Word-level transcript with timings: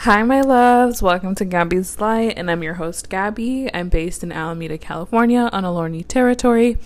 Hi, 0.00 0.22
my 0.22 0.40
loves. 0.42 1.02
Welcome 1.02 1.34
to 1.36 1.44
Gabby's 1.44 1.98
Light, 1.98 2.34
and 2.36 2.48
I'm 2.50 2.62
your 2.62 2.74
host, 2.74 3.08
Gabby. 3.08 3.68
I'm 3.74 3.88
based 3.88 4.22
in 4.22 4.30
Alameda, 4.30 4.78
California, 4.78 5.48
on 5.52 5.64
Ohlone 5.64 6.06
territory. 6.06 6.76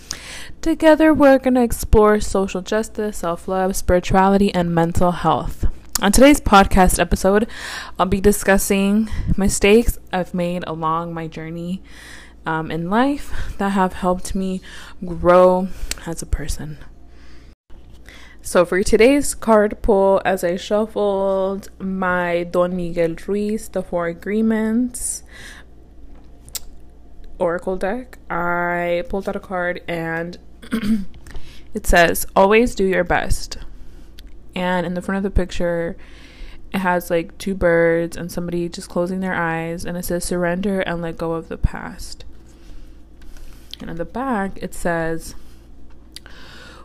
Together, 0.61 1.13
we're 1.13 1.37
going 1.37 1.53
to 1.53 1.61
explore 1.61 2.19
social 2.19 2.61
justice, 2.61 3.17
self 3.17 3.47
love, 3.47 3.75
spirituality, 3.75 4.51
and 4.53 4.73
mental 4.73 5.11
health. 5.11 5.65
On 6.01 6.11
today's 6.11 6.39
podcast 6.39 6.99
episode, 6.99 7.47
I'll 7.99 8.07
be 8.07 8.21
discussing 8.21 9.09
mistakes 9.37 9.99
I've 10.11 10.33
made 10.33 10.63
along 10.65 11.13
my 11.13 11.27
journey 11.27 11.83
um, 12.45 12.71
in 12.71 12.89
life 12.89 13.53
that 13.59 13.73
have 13.73 13.93
helped 13.93 14.33
me 14.33 14.61
grow 15.05 15.67
as 16.07 16.23
a 16.23 16.25
person. 16.25 16.79
So 18.43 18.65
for 18.65 18.81
today's 18.81 19.35
card 19.35 19.83
pull, 19.83 20.19
as 20.25 20.43
I 20.43 20.55
shuffled 20.55 21.69
my 21.79 22.43
Don 22.43 22.75
Miguel 22.75 23.15
Ruiz, 23.27 23.69
the 23.69 23.83
Four 23.83 24.07
Agreements 24.07 25.21
Oracle 27.37 27.77
deck, 27.77 28.17
I 28.31 29.03
pulled 29.09 29.29
out 29.29 29.35
a 29.35 29.39
card 29.39 29.83
and 29.87 30.39
it 31.75 31.85
says, 31.85 32.25
Always 32.35 32.73
do 32.73 32.83
your 32.83 33.03
best. 33.03 33.59
And 34.55 34.87
in 34.87 34.95
the 34.95 35.03
front 35.03 35.17
of 35.17 35.23
the 35.23 35.29
picture, 35.29 35.95
it 36.73 36.79
has 36.79 37.11
like 37.11 37.37
two 37.37 37.53
birds 37.53 38.17
and 38.17 38.31
somebody 38.31 38.67
just 38.69 38.89
closing 38.89 39.19
their 39.19 39.35
eyes, 39.35 39.85
and 39.85 39.95
it 39.95 40.05
says, 40.05 40.25
Surrender 40.25 40.81
and 40.81 40.99
let 40.99 41.15
go 41.15 41.33
of 41.33 41.47
the 41.47 41.59
past. 41.59 42.25
And 43.79 43.87
in 43.91 43.97
the 43.97 44.05
back, 44.05 44.57
it 44.63 44.73
says, 44.73 45.35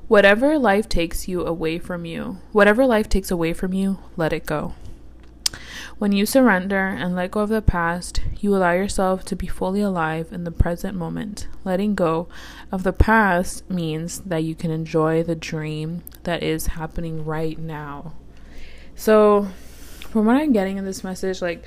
Whatever 0.08 0.56
life 0.56 0.88
takes 0.88 1.26
you 1.26 1.44
away 1.44 1.80
from 1.80 2.04
you, 2.04 2.38
whatever 2.52 2.86
life 2.86 3.08
takes 3.08 3.32
away 3.32 3.52
from 3.52 3.72
you, 3.72 3.98
let 4.16 4.32
it 4.32 4.46
go. 4.46 4.74
When 5.98 6.12
you 6.12 6.26
surrender 6.26 6.86
and 6.86 7.16
let 7.16 7.32
go 7.32 7.40
of 7.40 7.48
the 7.48 7.60
past, 7.60 8.20
you 8.38 8.54
allow 8.54 8.72
yourself 8.72 9.24
to 9.24 9.34
be 9.34 9.48
fully 9.48 9.80
alive 9.80 10.28
in 10.30 10.44
the 10.44 10.52
present 10.52 10.96
moment. 10.96 11.48
Letting 11.64 11.96
go 11.96 12.28
of 12.70 12.84
the 12.84 12.92
past 12.92 13.68
means 13.68 14.20
that 14.20 14.44
you 14.44 14.54
can 14.54 14.70
enjoy 14.70 15.24
the 15.24 15.34
dream 15.34 16.04
that 16.22 16.40
is 16.40 16.68
happening 16.68 17.24
right 17.24 17.58
now. 17.58 18.12
So, 18.94 19.48
from 20.10 20.26
what 20.26 20.36
I'm 20.36 20.52
getting 20.52 20.76
in 20.76 20.84
this 20.84 21.02
message, 21.02 21.42
like, 21.42 21.64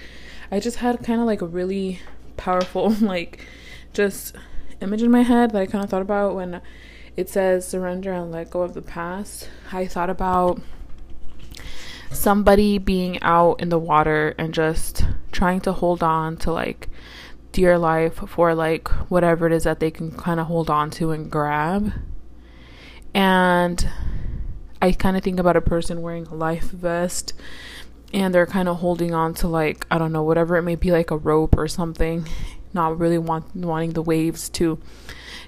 I 0.49 0.61
just 0.61 0.77
had 0.77 1.03
kind 1.03 1.19
of 1.19 1.27
like 1.27 1.41
a 1.41 1.47
really 1.47 1.99
powerful, 2.37 2.89
like, 3.01 3.45
just 3.91 4.33
image 4.79 5.03
in 5.03 5.11
my 5.11 5.23
head 5.23 5.51
that 5.51 5.61
I 5.61 5.65
kind 5.65 5.83
of 5.83 5.89
thought 5.89 6.01
about 6.01 6.35
when 6.35 6.61
it 7.19 7.27
says 7.27 7.67
surrender 7.67 8.13
and 8.13 8.31
let 8.31 8.49
go 8.49 8.61
of 8.61 8.73
the 8.73 8.81
past. 8.81 9.49
I 9.73 9.87
thought 9.87 10.09
about 10.09 10.61
somebody 12.11 12.77
being 12.77 13.21
out 13.21 13.59
in 13.59 13.67
the 13.67 13.77
water 13.77 14.33
and 14.37 14.53
just 14.53 15.05
trying 15.33 15.59
to 15.61 15.73
hold 15.73 16.01
on 16.01 16.37
to 16.37 16.53
like 16.53 16.87
dear 17.51 17.77
life 17.77 18.13
for 18.13 18.55
like 18.55 18.87
whatever 19.11 19.47
it 19.47 19.51
is 19.51 19.65
that 19.65 19.81
they 19.81 19.91
can 19.91 20.11
kind 20.11 20.39
of 20.39 20.47
hold 20.47 20.69
on 20.69 20.89
to 20.91 21.11
and 21.11 21.29
grab. 21.29 21.91
And 23.13 23.89
I 24.81 24.93
kind 24.93 25.17
of 25.17 25.23
think 25.23 25.41
about 25.41 25.57
a 25.57 25.61
person 25.61 26.01
wearing 26.01 26.25
a 26.27 26.35
life 26.35 26.71
vest 26.71 27.33
and 28.13 28.33
they're 28.33 28.45
kind 28.45 28.69
of 28.69 28.77
holding 28.77 29.13
on 29.13 29.33
to 29.33 29.49
like 29.49 29.85
I 29.91 29.97
don't 29.97 30.13
know 30.13 30.23
whatever 30.23 30.55
it 30.55 30.63
may 30.63 30.75
be 30.75 30.91
like 30.93 31.11
a 31.11 31.17
rope 31.17 31.57
or 31.57 31.67
something, 31.67 32.29
not 32.73 32.97
really 32.97 33.17
want 33.17 33.53
wanting 33.57 33.91
the 33.91 34.01
waves 34.01 34.47
to 34.51 34.79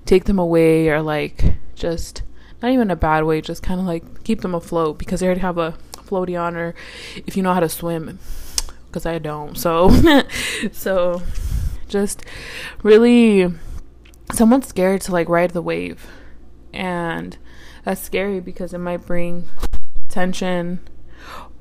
take 0.05 0.25
them 0.25 0.39
away 0.39 0.89
or 0.89 1.02
like 1.02 1.55
just 1.75 2.23
not 2.61 2.71
even 2.71 2.91
a 2.91 2.95
bad 2.95 3.23
way, 3.23 3.41
just 3.41 3.63
kind 3.63 3.80
of 3.80 3.85
like 3.85 4.23
keep 4.23 4.41
them 4.41 4.53
afloat 4.53 4.97
because 4.97 5.19
they 5.19 5.25
already 5.25 5.41
have 5.41 5.58
a 5.58 5.77
floaty 5.93 6.39
on 6.39 6.55
or 6.55 6.75
if 7.16 7.35
you 7.38 7.43
know 7.43 7.53
how 7.53 7.59
to 7.59 7.69
swim 7.69 8.19
because 8.88 9.05
I 9.05 9.19
don't. 9.19 9.58
So 9.58 9.89
so 10.71 11.21
just 11.88 12.23
really 12.83 13.53
someone's 14.33 14.67
scared 14.67 15.02
to 15.02 15.11
like 15.11 15.27
ride 15.27 15.52
the 15.52 15.61
wave 15.61 16.08
and 16.73 17.37
that's 17.83 18.02
scary 18.02 18.39
because 18.39 18.73
it 18.73 18.77
might 18.77 19.05
bring 19.05 19.47
tension 20.08 20.80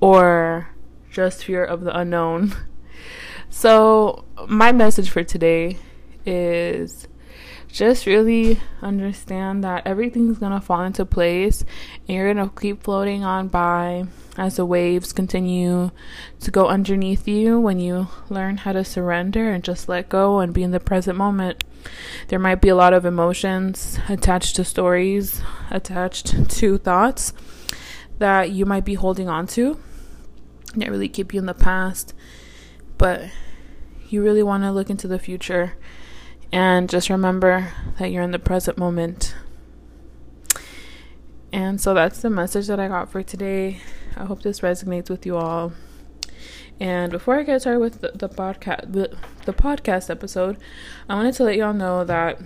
or 0.00 0.68
just 1.10 1.44
fear 1.44 1.64
of 1.64 1.82
the 1.82 1.96
unknown. 1.96 2.54
So 3.48 4.24
my 4.48 4.70
message 4.70 5.10
for 5.10 5.24
today 5.24 5.78
is 6.24 7.08
just 7.72 8.06
really 8.06 8.60
understand 8.82 9.62
that 9.64 9.86
everything's 9.86 10.38
gonna 10.38 10.60
fall 10.60 10.82
into 10.82 11.04
place 11.04 11.64
and 12.06 12.16
you're 12.16 12.32
gonna 12.32 12.50
keep 12.60 12.82
floating 12.82 13.22
on 13.22 13.48
by 13.48 14.04
as 14.36 14.56
the 14.56 14.66
waves 14.66 15.12
continue 15.12 15.90
to 16.40 16.50
go 16.50 16.66
underneath 16.66 17.28
you 17.28 17.60
when 17.60 17.78
you 17.78 18.08
learn 18.28 18.58
how 18.58 18.72
to 18.72 18.84
surrender 18.84 19.50
and 19.50 19.64
just 19.64 19.88
let 19.88 20.08
go 20.08 20.40
and 20.40 20.54
be 20.54 20.62
in 20.62 20.70
the 20.70 20.80
present 20.80 21.16
moment. 21.16 21.62
There 22.28 22.38
might 22.38 22.60
be 22.60 22.68
a 22.68 22.76
lot 22.76 22.92
of 22.92 23.04
emotions 23.04 23.98
attached 24.08 24.56
to 24.56 24.64
stories, 24.64 25.42
attached 25.70 26.50
to 26.50 26.78
thoughts 26.78 27.32
that 28.18 28.50
you 28.50 28.66
might 28.66 28.84
be 28.84 28.94
holding 28.94 29.28
on 29.28 29.46
to 29.46 29.78
that 30.76 30.90
really 30.90 31.08
keep 31.08 31.32
you 31.32 31.40
in 31.40 31.46
the 31.46 31.54
past, 31.54 32.14
but 32.98 33.30
you 34.08 34.22
really 34.22 34.42
want 34.42 34.62
to 34.62 34.72
look 34.72 34.90
into 34.90 35.08
the 35.08 35.18
future 35.18 35.74
and 36.52 36.88
just 36.88 37.10
remember 37.10 37.72
that 37.98 38.10
you're 38.10 38.22
in 38.22 38.30
the 38.32 38.38
present 38.38 38.78
moment. 38.78 39.34
And 41.52 41.80
so 41.80 41.94
that's 41.94 42.22
the 42.22 42.30
message 42.30 42.66
that 42.68 42.78
I 42.78 42.88
got 42.88 43.10
for 43.10 43.22
today. 43.22 43.80
I 44.16 44.24
hope 44.24 44.42
this 44.42 44.60
resonates 44.60 45.10
with 45.10 45.26
you 45.26 45.36
all. 45.36 45.72
And 46.78 47.12
before 47.12 47.38
I 47.38 47.42
get 47.42 47.60
started 47.60 47.80
with 47.80 48.00
the, 48.00 48.12
the 48.14 48.28
podcast, 48.28 48.92
the, 48.92 49.16
the 49.44 49.52
podcast 49.52 50.10
episode, 50.10 50.56
I 51.08 51.14
wanted 51.14 51.34
to 51.34 51.44
let 51.44 51.56
y'all 51.56 51.74
know 51.74 52.04
that 52.04 52.40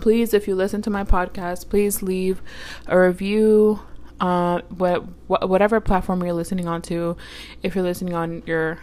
please, 0.00 0.32
if 0.32 0.46
you 0.46 0.54
listen 0.54 0.82
to 0.82 0.90
my 0.90 1.04
podcast, 1.04 1.68
please 1.68 2.02
leave 2.02 2.42
a 2.86 2.98
review. 2.98 3.80
Uh, 4.20 4.60
what, 4.68 4.98
whatever 5.28 5.80
platform 5.80 6.22
you're 6.22 6.34
listening 6.34 6.68
on 6.68 6.82
to, 6.82 7.16
if 7.62 7.74
you're 7.74 7.84
listening 7.84 8.12
on 8.12 8.42
your 8.44 8.78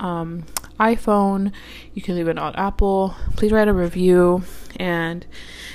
um, 0.00 0.44
iPhone. 0.78 1.52
You 1.94 2.02
can 2.02 2.16
leave 2.16 2.28
it 2.28 2.38
on 2.38 2.54
Apple. 2.56 3.14
Please 3.36 3.52
write 3.52 3.68
a 3.68 3.72
review 3.72 4.42
and 4.76 5.26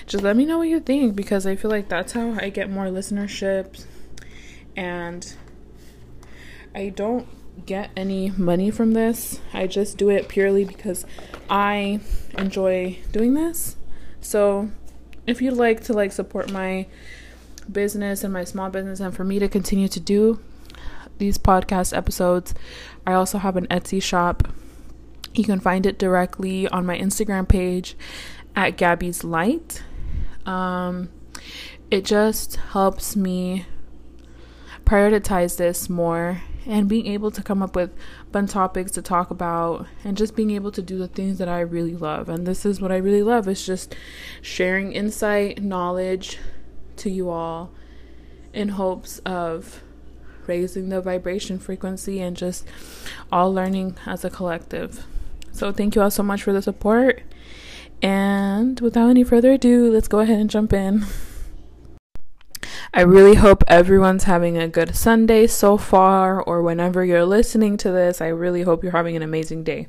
just 0.05 0.23
let 0.23 0.35
me 0.35 0.45
know 0.45 0.59
what 0.59 0.67
you 0.67 0.79
think 0.79 1.15
because 1.15 1.45
I 1.45 1.55
feel 1.55 1.71
like 1.71 1.89
that's 1.89 2.13
how 2.13 2.33
I 2.33 2.49
get 2.49 2.69
more 2.69 2.85
listenership. 2.85 3.83
And 4.75 5.33
I 6.73 6.89
don't 6.89 7.27
get 7.65 7.91
any 7.95 8.31
money 8.31 8.71
from 8.71 8.93
this. 8.93 9.39
I 9.53 9.67
just 9.67 9.97
do 9.97 10.09
it 10.09 10.27
purely 10.27 10.65
because 10.65 11.05
I 11.49 11.99
enjoy 12.37 12.99
doing 13.11 13.33
this. 13.33 13.75
So, 14.21 14.69
if 15.27 15.41
you'd 15.41 15.53
like 15.53 15.83
to 15.85 15.93
like 15.93 16.11
support 16.11 16.51
my 16.51 16.87
business 17.71 18.23
and 18.23 18.33
my 18.33 18.43
small 18.43 18.69
business 18.69 18.99
and 18.99 19.15
for 19.15 19.23
me 19.23 19.39
to 19.39 19.47
continue 19.47 19.87
to 19.87 19.99
do 19.99 20.39
these 21.21 21.37
podcast 21.37 21.95
episodes, 21.95 22.53
I 23.07 23.13
also 23.13 23.37
have 23.37 23.55
an 23.55 23.67
Etsy 23.67 24.03
shop 24.03 24.49
you 25.33 25.43
can 25.43 25.59
find 25.59 25.85
it 25.85 25.97
directly 25.97 26.67
on 26.67 26.85
my 26.85 26.97
Instagram 26.97 27.47
page 27.47 27.95
at 28.55 28.77
Gabby's 28.77 29.23
Light. 29.23 29.83
Um, 30.45 31.09
it 31.89 32.03
just 32.03 32.55
helps 32.55 33.15
me 33.15 33.65
prioritize 34.83 35.57
this 35.57 35.89
more 35.89 36.41
and 36.65 36.87
being 36.87 37.07
able 37.07 37.31
to 37.31 37.41
come 37.41 37.63
up 37.63 37.75
with 37.75 37.91
fun 38.31 38.45
topics 38.45 38.91
to 38.91 39.01
talk 39.01 39.31
about 39.31 39.87
and 40.03 40.17
just 40.17 40.35
being 40.35 40.51
able 40.51 40.71
to 40.71 40.81
do 40.81 40.97
the 40.97 41.07
things 41.07 41.37
that 41.37 41.47
I 41.47 41.61
really 41.61 41.95
love. 41.95 42.29
And 42.29 42.45
this 42.45 42.65
is 42.65 42.81
what 42.81 42.91
I 42.91 42.97
really 42.97 43.23
love 43.23 43.47
is 43.47 43.65
just 43.65 43.95
sharing 44.41 44.91
insight, 44.91 45.63
knowledge 45.63 46.37
to 46.97 47.09
you 47.09 47.29
all 47.29 47.71
in 48.53 48.69
hopes 48.69 49.19
of 49.19 49.81
raising 50.47 50.89
the 50.89 51.01
vibration 51.01 51.59
frequency 51.59 52.21
and 52.21 52.35
just 52.35 52.65
all 53.31 53.53
learning 53.53 53.97
as 54.05 54.23
a 54.25 54.29
collective. 54.29 55.05
So 55.51 55.71
thank 55.71 55.95
you 55.95 56.01
all 56.01 56.11
so 56.11 56.23
much 56.23 56.43
for 56.43 56.53
the 56.53 56.61
support. 56.61 57.21
And 58.01 58.79
without 58.79 59.09
any 59.09 59.23
further 59.23 59.53
ado, 59.53 59.91
let's 59.91 60.07
go 60.07 60.19
ahead 60.19 60.39
and 60.39 60.49
jump 60.49 60.73
in. 60.73 61.05
I 62.93 63.01
really 63.01 63.35
hope 63.35 63.63
everyone's 63.67 64.25
having 64.25 64.57
a 64.57 64.67
good 64.67 64.95
Sunday 64.95 65.47
so 65.47 65.77
far, 65.77 66.41
or 66.41 66.61
whenever 66.61 67.05
you're 67.05 67.25
listening 67.25 67.77
to 67.77 67.91
this. 67.91 68.19
I 68.19 68.27
really 68.27 68.63
hope 68.63 68.83
you're 68.83 68.91
having 68.91 69.15
an 69.15 69.21
amazing 69.21 69.63
day. 69.63 69.87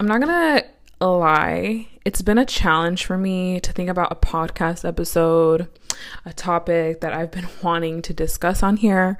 I'm 0.00 0.08
not 0.08 0.20
gonna 0.20 0.64
lie, 1.00 1.88
it's 2.04 2.22
been 2.22 2.38
a 2.38 2.46
challenge 2.46 3.04
for 3.04 3.18
me 3.18 3.60
to 3.60 3.72
think 3.72 3.90
about 3.90 4.12
a 4.12 4.16
podcast 4.16 4.88
episode, 4.88 5.68
a 6.24 6.32
topic 6.32 7.00
that 7.00 7.12
I've 7.12 7.30
been 7.30 7.48
wanting 7.62 8.02
to 8.02 8.12
discuss 8.12 8.62
on 8.62 8.76
here. 8.78 9.18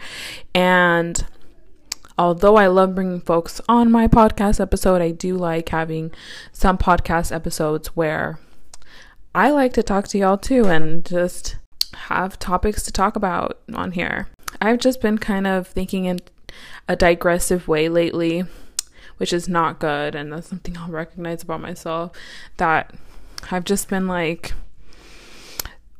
And 0.54 1.24
although 2.18 2.56
I 2.56 2.66
love 2.66 2.94
bringing 2.94 3.20
folks 3.20 3.60
on 3.68 3.90
my 3.90 4.08
podcast 4.08 4.60
episode, 4.60 5.02
I 5.02 5.10
do 5.10 5.36
like 5.36 5.68
having 5.70 6.12
some 6.52 6.78
podcast 6.78 7.34
episodes 7.34 7.88
where 7.96 8.38
I 9.34 9.50
like 9.50 9.72
to 9.74 9.82
talk 9.82 10.08
to 10.08 10.18
y'all 10.18 10.38
too 10.38 10.66
and 10.66 11.04
just 11.04 11.56
have 11.94 12.38
topics 12.38 12.82
to 12.84 12.92
talk 12.92 13.16
about 13.16 13.58
on 13.72 13.92
here. 13.92 14.28
I've 14.60 14.78
just 14.78 15.00
been 15.00 15.18
kind 15.18 15.46
of 15.46 15.66
thinking 15.66 16.04
in 16.04 16.20
a 16.88 16.96
digressive 16.96 17.66
way 17.66 17.88
lately, 17.88 18.44
which 19.16 19.32
is 19.32 19.48
not 19.48 19.80
good. 19.80 20.14
And 20.14 20.32
that's 20.32 20.48
something 20.48 20.76
I'll 20.76 20.88
recognize 20.88 21.42
about 21.42 21.60
myself 21.60 22.12
that 22.58 22.94
I've 23.50 23.64
just 23.64 23.88
been 23.88 24.06
like 24.06 24.52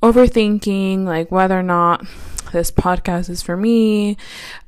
overthinking, 0.05 1.05
like 1.05 1.33
whether 1.33 1.59
or 1.59 1.63
not 1.63 2.05
this 2.53 2.71
podcast 2.71 3.31
is 3.31 3.41
for 3.41 3.57
me. 3.57 4.19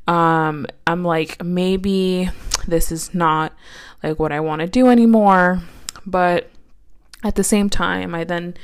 Um, 0.06 0.66
I'm 0.86 1.04
like, 1.04 1.42
maybe 1.44 2.30
this 2.66 2.90
is 2.90 3.14
not 3.14 3.52
like 4.02 4.18
what 4.18 4.32
I 4.32 4.40
want 4.40 4.60
to 4.60 4.66
do 4.66 4.88
anymore. 4.88 5.60
But 6.06 6.50
at 7.22 7.34
the 7.34 7.44
same 7.44 7.68
time, 7.68 8.14
I 8.14 8.24
then 8.24 8.54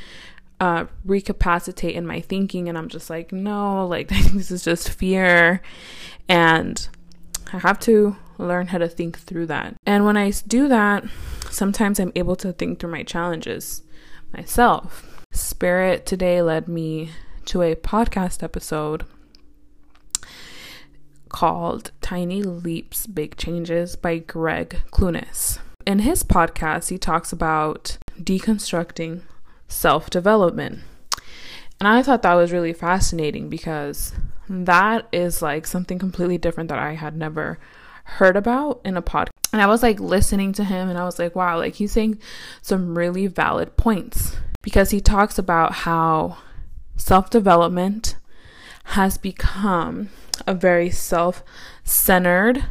uh, 0.61 0.87
recapacitate 1.07 1.93
in 1.93 2.07
my 2.07 2.21
thinking 2.21 2.71
and 2.71 2.79
I'm 2.79 2.89
just 2.89 3.11
like, 3.11 3.33
no, 3.33 3.87
like 3.87 4.09
this 4.33 4.51
is 4.51 4.65
just 4.65 4.89
fear. 4.89 5.61
And 6.27 6.89
I 7.53 7.59
have 7.59 7.81
to 7.81 8.17
learn 8.39 8.69
how 8.69 8.79
to 8.79 8.89
think 8.89 9.19
through 9.19 9.47
that. 9.47 9.77
And 9.85 10.07
when 10.07 10.17
I 10.17 10.33
do 10.47 10.69
that, 10.69 11.05
sometimes 11.51 12.01
I'm 12.01 12.13
able 12.15 12.37
to 12.37 12.51
think 12.53 12.79
through 12.79 12.93
my 12.93 13.03
challenges 13.03 13.83
myself. 14.33 15.12
Spirit 15.33 16.05
today 16.05 16.43
led 16.43 16.69
me 16.69 17.11
to 17.47 17.63
a 17.63 17.75
podcast 17.75 18.43
episode 18.43 19.05
called 21.31 21.91
Tiny 22.03 22.43
Leaps, 22.43 23.07
Big 23.07 23.39
Changes 23.39 23.97
by 23.97 24.19
Greg 24.19 24.83
Clunis. 24.93 25.59
In 25.87 26.01
his 26.01 26.23
podcast, 26.23 26.91
he 26.91 26.99
talks 26.99 27.33
about 27.33 27.97
deconstructing 28.21 29.23
self 29.69 30.11
development. 30.11 30.81
And 31.81 31.89
I 31.89 32.03
thought 32.03 32.21
that 32.23 32.35
was 32.35 32.53
really 32.53 32.75
fascinating 32.75 33.49
because 33.49 34.13
that 34.51 35.09
is 35.13 35.41
like 35.41 35.67
something 35.67 35.99
completely 35.99 36.37
different 36.37 36.69
that 36.69 36.79
I 36.79 36.93
had 36.93 37.17
never 37.17 37.59
heard 38.05 38.37
about 38.37 38.83
in 38.85 38.99
a 38.99 39.03
podcast. 39.03 39.31
And 39.55 39.63
I 39.63 39.67
was 39.67 39.83
like 39.83 39.99
listening 39.99 40.53
to 40.53 40.65
him 40.65 40.91
and 40.91 40.99
I 40.99 41.05
was 41.05 41.19
like, 41.19 41.35
wow, 41.35 41.57
like 41.57 41.77
he's 41.77 41.93
saying 41.93 42.19
some 42.61 42.99
really 42.99 43.27
valid 43.27 43.79
points 43.79 44.37
because 44.63 44.91
he 44.91 45.01
talks 45.01 45.39
about 45.39 45.73
how 45.73 46.39
self 46.97 47.29
development 47.29 48.17
has 48.85 49.19
become 49.19 50.09
a 50.47 50.55
very 50.55 50.91
self 50.91 51.43
centered 51.85 52.65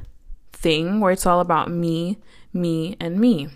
thing 0.53 0.99
where 0.99 1.11
it's 1.11 1.25
all 1.25 1.39
about 1.39 1.69
me, 1.69 2.17
me, 2.53 2.95
and 2.99 3.19
me. 3.19 3.49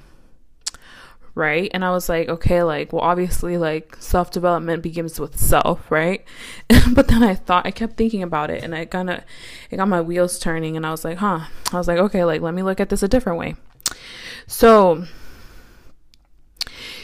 Right. 1.34 1.70
And 1.74 1.84
I 1.84 1.92
was 1.92 2.08
like, 2.08 2.30
okay, 2.30 2.64
like, 2.64 2.94
well, 2.94 3.02
obviously, 3.02 3.58
like, 3.58 3.98
self 4.00 4.32
development 4.32 4.82
begins 4.82 5.20
with 5.20 5.38
self, 5.38 5.92
right? 5.92 6.24
but 6.94 7.10
then 7.10 7.24
I 7.24 7.36
thought, 7.36 7.66
I 7.66 7.72
kept 7.72 7.98
thinking 7.98 8.24
about 8.24 8.50
it 8.50 8.64
and 8.64 8.74
I 8.74 8.86
kind 8.86 9.10
of, 9.10 9.22
it 9.70 9.76
got 9.76 9.90
my 9.90 10.00
wheels 10.00 10.40
turning 10.40 10.78
and 10.78 10.86
I 10.86 10.92
was 10.92 11.04
like, 11.04 11.18
huh. 11.18 11.42
I 11.74 11.78
was 11.78 11.90
like, 11.90 11.98
okay, 11.98 12.24
like, 12.24 12.42
let 12.42 12.54
me 12.54 12.64
look 12.64 12.80
at 12.80 12.88
this 12.88 13.04
a 13.04 13.10
different 13.10 13.38
way. 13.38 13.56
So 14.48 15.06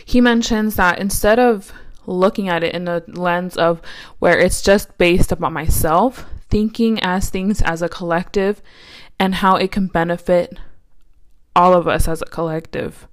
he 0.06 0.22
mentions 0.22 0.76
that 0.76 1.00
instead 1.00 1.40
of 1.40 1.74
looking 2.06 2.50
at 2.50 2.64
it 2.64 2.74
in 2.74 2.86
the 2.86 3.04
lens 3.08 3.58
of 3.58 3.82
where 4.20 4.38
it's 4.38 4.62
just 4.62 4.98
based 4.98 5.32
upon 5.32 5.54
myself, 5.54 6.26
thinking 6.50 7.00
as 7.02 7.30
things 7.30 7.62
as 7.62 7.82
a 7.82 7.90
collective 7.90 8.62
and 9.20 9.36
how 9.36 9.56
it 9.56 9.72
can 9.72 9.88
benefit 9.88 10.58
all 11.56 11.74
of 11.74 11.88
us 11.88 12.08
as 12.08 12.22
a 12.22 12.26
collective. 12.26 13.08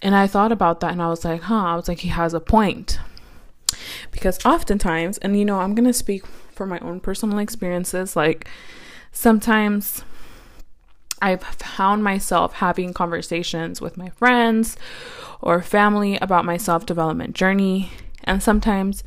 And 0.00 0.14
I 0.14 0.26
thought 0.26 0.52
about 0.52 0.80
that 0.80 0.92
and 0.92 1.02
I 1.02 1.08
was 1.08 1.24
like, 1.24 1.42
huh, 1.42 1.64
I 1.64 1.76
was 1.76 1.88
like, 1.88 2.00
he 2.00 2.08
has 2.08 2.34
a 2.34 2.40
point. 2.40 2.98
Because 4.10 4.44
oftentimes, 4.44 5.18
and 5.18 5.38
you 5.38 5.44
know, 5.44 5.60
I'm 5.60 5.74
going 5.74 5.86
to 5.86 5.92
speak 5.92 6.26
for 6.26 6.66
my 6.66 6.78
own 6.80 7.00
personal 7.00 7.38
experiences, 7.38 8.14
like 8.14 8.48
sometimes 9.10 10.04
I've 11.22 11.42
found 11.42 12.02
myself 12.02 12.54
having 12.54 12.92
conversations 12.92 13.80
with 13.80 13.96
my 13.96 14.10
friends 14.10 14.76
or 15.40 15.62
family 15.62 16.18
about 16.18 16.44
my 16.44 16.56
self 16.56 16.84
development 16.84 17.34
journey. 17.34 17.90
And 18.24 18.42
sometimes 18.42 19.04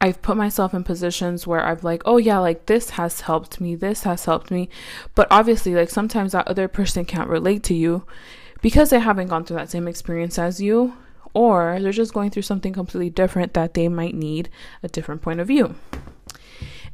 I've 0.00 0.22
put 0.22 0.38
myself 0.38 0.72
in 0.72 0.82
positions 0.82 1.46
where 1.46 1.64
I've 1.64 1.84
like, 1.84 2.02
oh 2.06 2.16
yeah, 2.16 2.38
like 2.38 2.64
this 2.66 2.90
has 2.90 3.20
helped 3.20 3.60
me, 3.60 3.74
this 3.74 4.04
has 4.04 4.24
helped 4.24 4.50
me. 4.50 4.70
But 5.14 5.28
obviously, 5.30 5.74
like 5.74 5.90
sometimes 5.90 6.32
that 6.32 6.48
other 6.48 6.66
person 6.66 7.04
can't 7.04 7.28
relate 7.28 7.62
to 7.64 7.74
you 7.74 8.04
because 8.62 8.88
they 8.88 9.00
haven't 9.00 9.28
gone 9.28 9.44
through 9.44 9.58
that 9.58 9.70
same 9.70 9.86
experience 9.86 10.38
as 10.38 10.60
you, 10.60 10.94
or 11.34 11.78
they're 11.80 11.92
just 11.92 12.14
going 12.14 12.30
through 12.30 12.42
something 12.42 12.72
completely 12.72 13.10
different 13.10 13.52
that 13.52 13.74
they 13.74 13.88
might 13.88 14.14
need 14.14 14.48
a 14.82 14.88
different 14.88 15.20
point 15.20 15.40
of 15.40 15.46
view. 15.46 15.74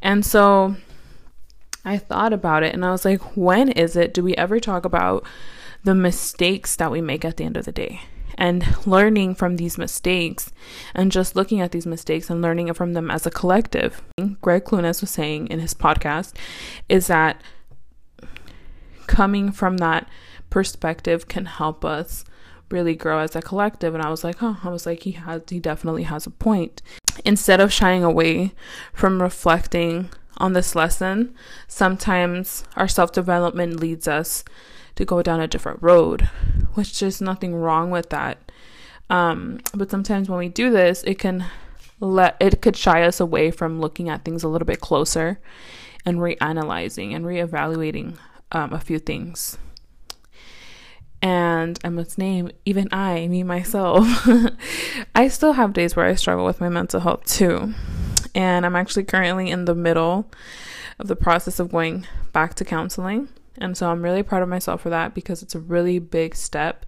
And 0.03 0.27
so 0.27 0.77
I 1.87 1.97
thought 1.99 2.33
about 2.33 2.65
it 2.65 2.75
and 2.75 2.85
I 2.85 2.91
was 2.91 3.05
like, 3.05 3.23
when 3.37 3.71
is 3.71 3.97
it 3.97 4.13
do 4.13 4.23
we 4.23 4.35
ever 4.35 4.61
talk 4.61 4.85
about 4.85 5.25
the 5.85 5.95
mistakes 5.95 6.77
that 6.77 6.91
we 6.91 7.01
make 7.01 7.25
at 7.25 7.37
the 7.37 7.45
end 7.45 7.57
of 7.57 7.65
the 7.65 7.73
day? 7.73 8.01
and 8.39 8.87
learning 8.87 9.35
from 9.35 9.57
these 9.57 9.79
mistakes 9.79 10.53
and 10.95 11.11
just 11.11 11.37
looking 11.37 11.61
at 11.61 11.73
these 11.73 11.87
mistakes 11.87 12.29
and 12.29 12.43
learning 12.43 12.73
from 12.75 12.93
them 12.93 13.11
as 13.11 13.27
a 13.27 13.31
collective. 13.31 14.03
Greg 14.41 14.65
Clunis 14.65 15.01
was 15.01 15.11
saying 15.11 15.47
in 15.49 15.61
his 15.61 15.75
podcast 15.75 16.35
is 16.89 17.07
that 17.07 17.41
coming 19.07 19.51
from 19.51 19.79
that 19.79 20.09
perspective 20.51 21.29
can 21.29 21.47
help 21.47 21.85
us 21.85 22.25
really 22.71 22.95
grow 22.95 23.21
as 23.21 23.37
a 23.37 23.41
collective 23.41 23.95
and 23.95 24.03
I 24.03 24.11
was 24.11 24.25
like, 24.25 24.37
"Huh, 24.39 24.57
I 24.63 24.71
was 24.71 24.87
like 24.87 25.05
he 25.05 25.13
has 25.13 25.43
he 25.49 25.61
definitely 25.61 26.03
has 26.03 26.27
a 26.27 26.31
point." 26.31 26.83
Instead 27.25 27.61
of 27.61 27.73
shying 27.73 28.05
away 28.05 28.53
from 28.93 29.23
reflecting 29.23 30.11
on 30.39 30.53
this 30.53 30.75
lesson, 30.75 31.35
sometimes 31.69 32.65
our 32.77 32.89
self-development 32.89 33.81
leads 33.81 34.07
us 34.07 34.45
to 34.97 35.05
go 35.05 35.23
down 35.23 35.41
a 35.41 35.49
different 35.49 35.83
road, 35.83 36.29
which 36.75 37.03
is 37.03 37.21
nothing 37.21 37.55
wrong 37.55 37.91
with 37.91 38.11
that. 38.11 38.51
Um, 39.09 39.61
but 39.75 39.91
sometimes 39.91 40.29
when 40.29 40.39
we 40.39 40.49
do 40.49 40.71
this, 40.71 41.03
it 41.05 41.19
can 41.19 41.45
let 42.01 42.37
it 42.41 42.61
could 42.61 42.77
shy 42.77 43.03
us 43.03 43.21
away 43.21 43.51
from 43.51 43.81
looking 43.81 44.09
at 44.09 44.25
things 44.25 44.43
a 44.43 44.49
little 44.49 44.67
bit 44.67 44.81
closer 44.81 45.41
and 46.05 46.19
reanalyzing 46.19 47.15
and 47.15 47.25
reevaluating 47.25 48.17
um, 48.53 48.73
a 48.73 48.81
few 48.81 48.99
things. 48.99 49.59
And 51.23 51.79
I 51.83 51.89
must 51.89 52.19
name, 52.19 52.51
even 52.65 52.89
I, 52.93 53.27
me 53.27 53.43
myself, 53.43 54.07
I 55.15 55.29
still 55.29 55.55
have 55.55 55.73
days 55.73 55.97
where 55.97 56.07
I 56.07 56.15
struggle 56.15 56.45
with 56.45 56.61
my 56.61 56.69
mental 56.69 57.01
health 57.01 57.25
too. 57.25 57.75
And 58.37 58.67
I'm 58.67 58.77
actually 58.77 59.05
currently 59.05 59.51
in 59.51 59.65
the 59.65 59.75
middle 59.75 60.31
of 60.99 61.09
the 61.09 61.17
process 61.17 61.59
of 61.59 61.73
going 61.73 62.07
back 62.33 62.55
to 62.55 62.65
counseling. 62.67 63.31
And 63.59 63.77
so 63.77 63.91
I'm 63.91 64.03
really 64.03 64.23
proud 64.23 64.43
of 64.43 64.49
myself 64.51 64.83
for 64.83 64.91
that 64.91 65.15
because 65.15 65.43
it's 65.43 65.55
a 65.55 65.59
really 65.59 65.99
big 65.99 66.37
step 66.37 66.85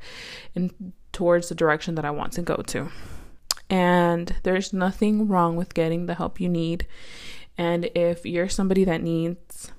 in 0.55 0.93
towards 1.11 1.49
the 1.49 1.55
direction 1.55 1.95
that 1.95 2.05
I 2.05 2.11
want 2.11 2.35
to 2.35 2.43
go 2.43 2.57
to. 2.67 2.91
And 3.71 4.37
there's 4.43 4.75
nothing 4.75 5.27
wrong 5.27 5.57
with 5.57 5.73
getting 5.73 6.05
the 6.05 6.15
help 6.15 6.39
you 6.39 6.51
need. 6.51 6.87
And 7.57 7.87
if 7.95 8.27
you're 8.27 8.51
somebody 8.51 8.85
that 8.85 9.03
needs 9.03 9.73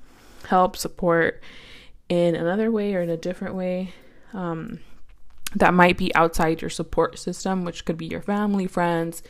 help, 0.48 0.76
support 0.76 1.44
in 2.10 2.36
another 2.36 2.72
way 2.72 2.96
or 2.96 3.02
in 3.02 3.10
a 3.12 3.18
different 3.18 3.54
way, 3.54 3.94
um, 4.34 4.80
that 5.56 5.74
might 5.74 5.98
be 5.98 6.14
outside 6.16 6.62
your 6.62 6.70
support 6.70 7.18
system, 7.20 7.64
which 7.64 7.86
could 7.86 7.98
be 7.98 8.08
your 8.08 8.22
family, 8.22 8.66
friends, 8.68 9.24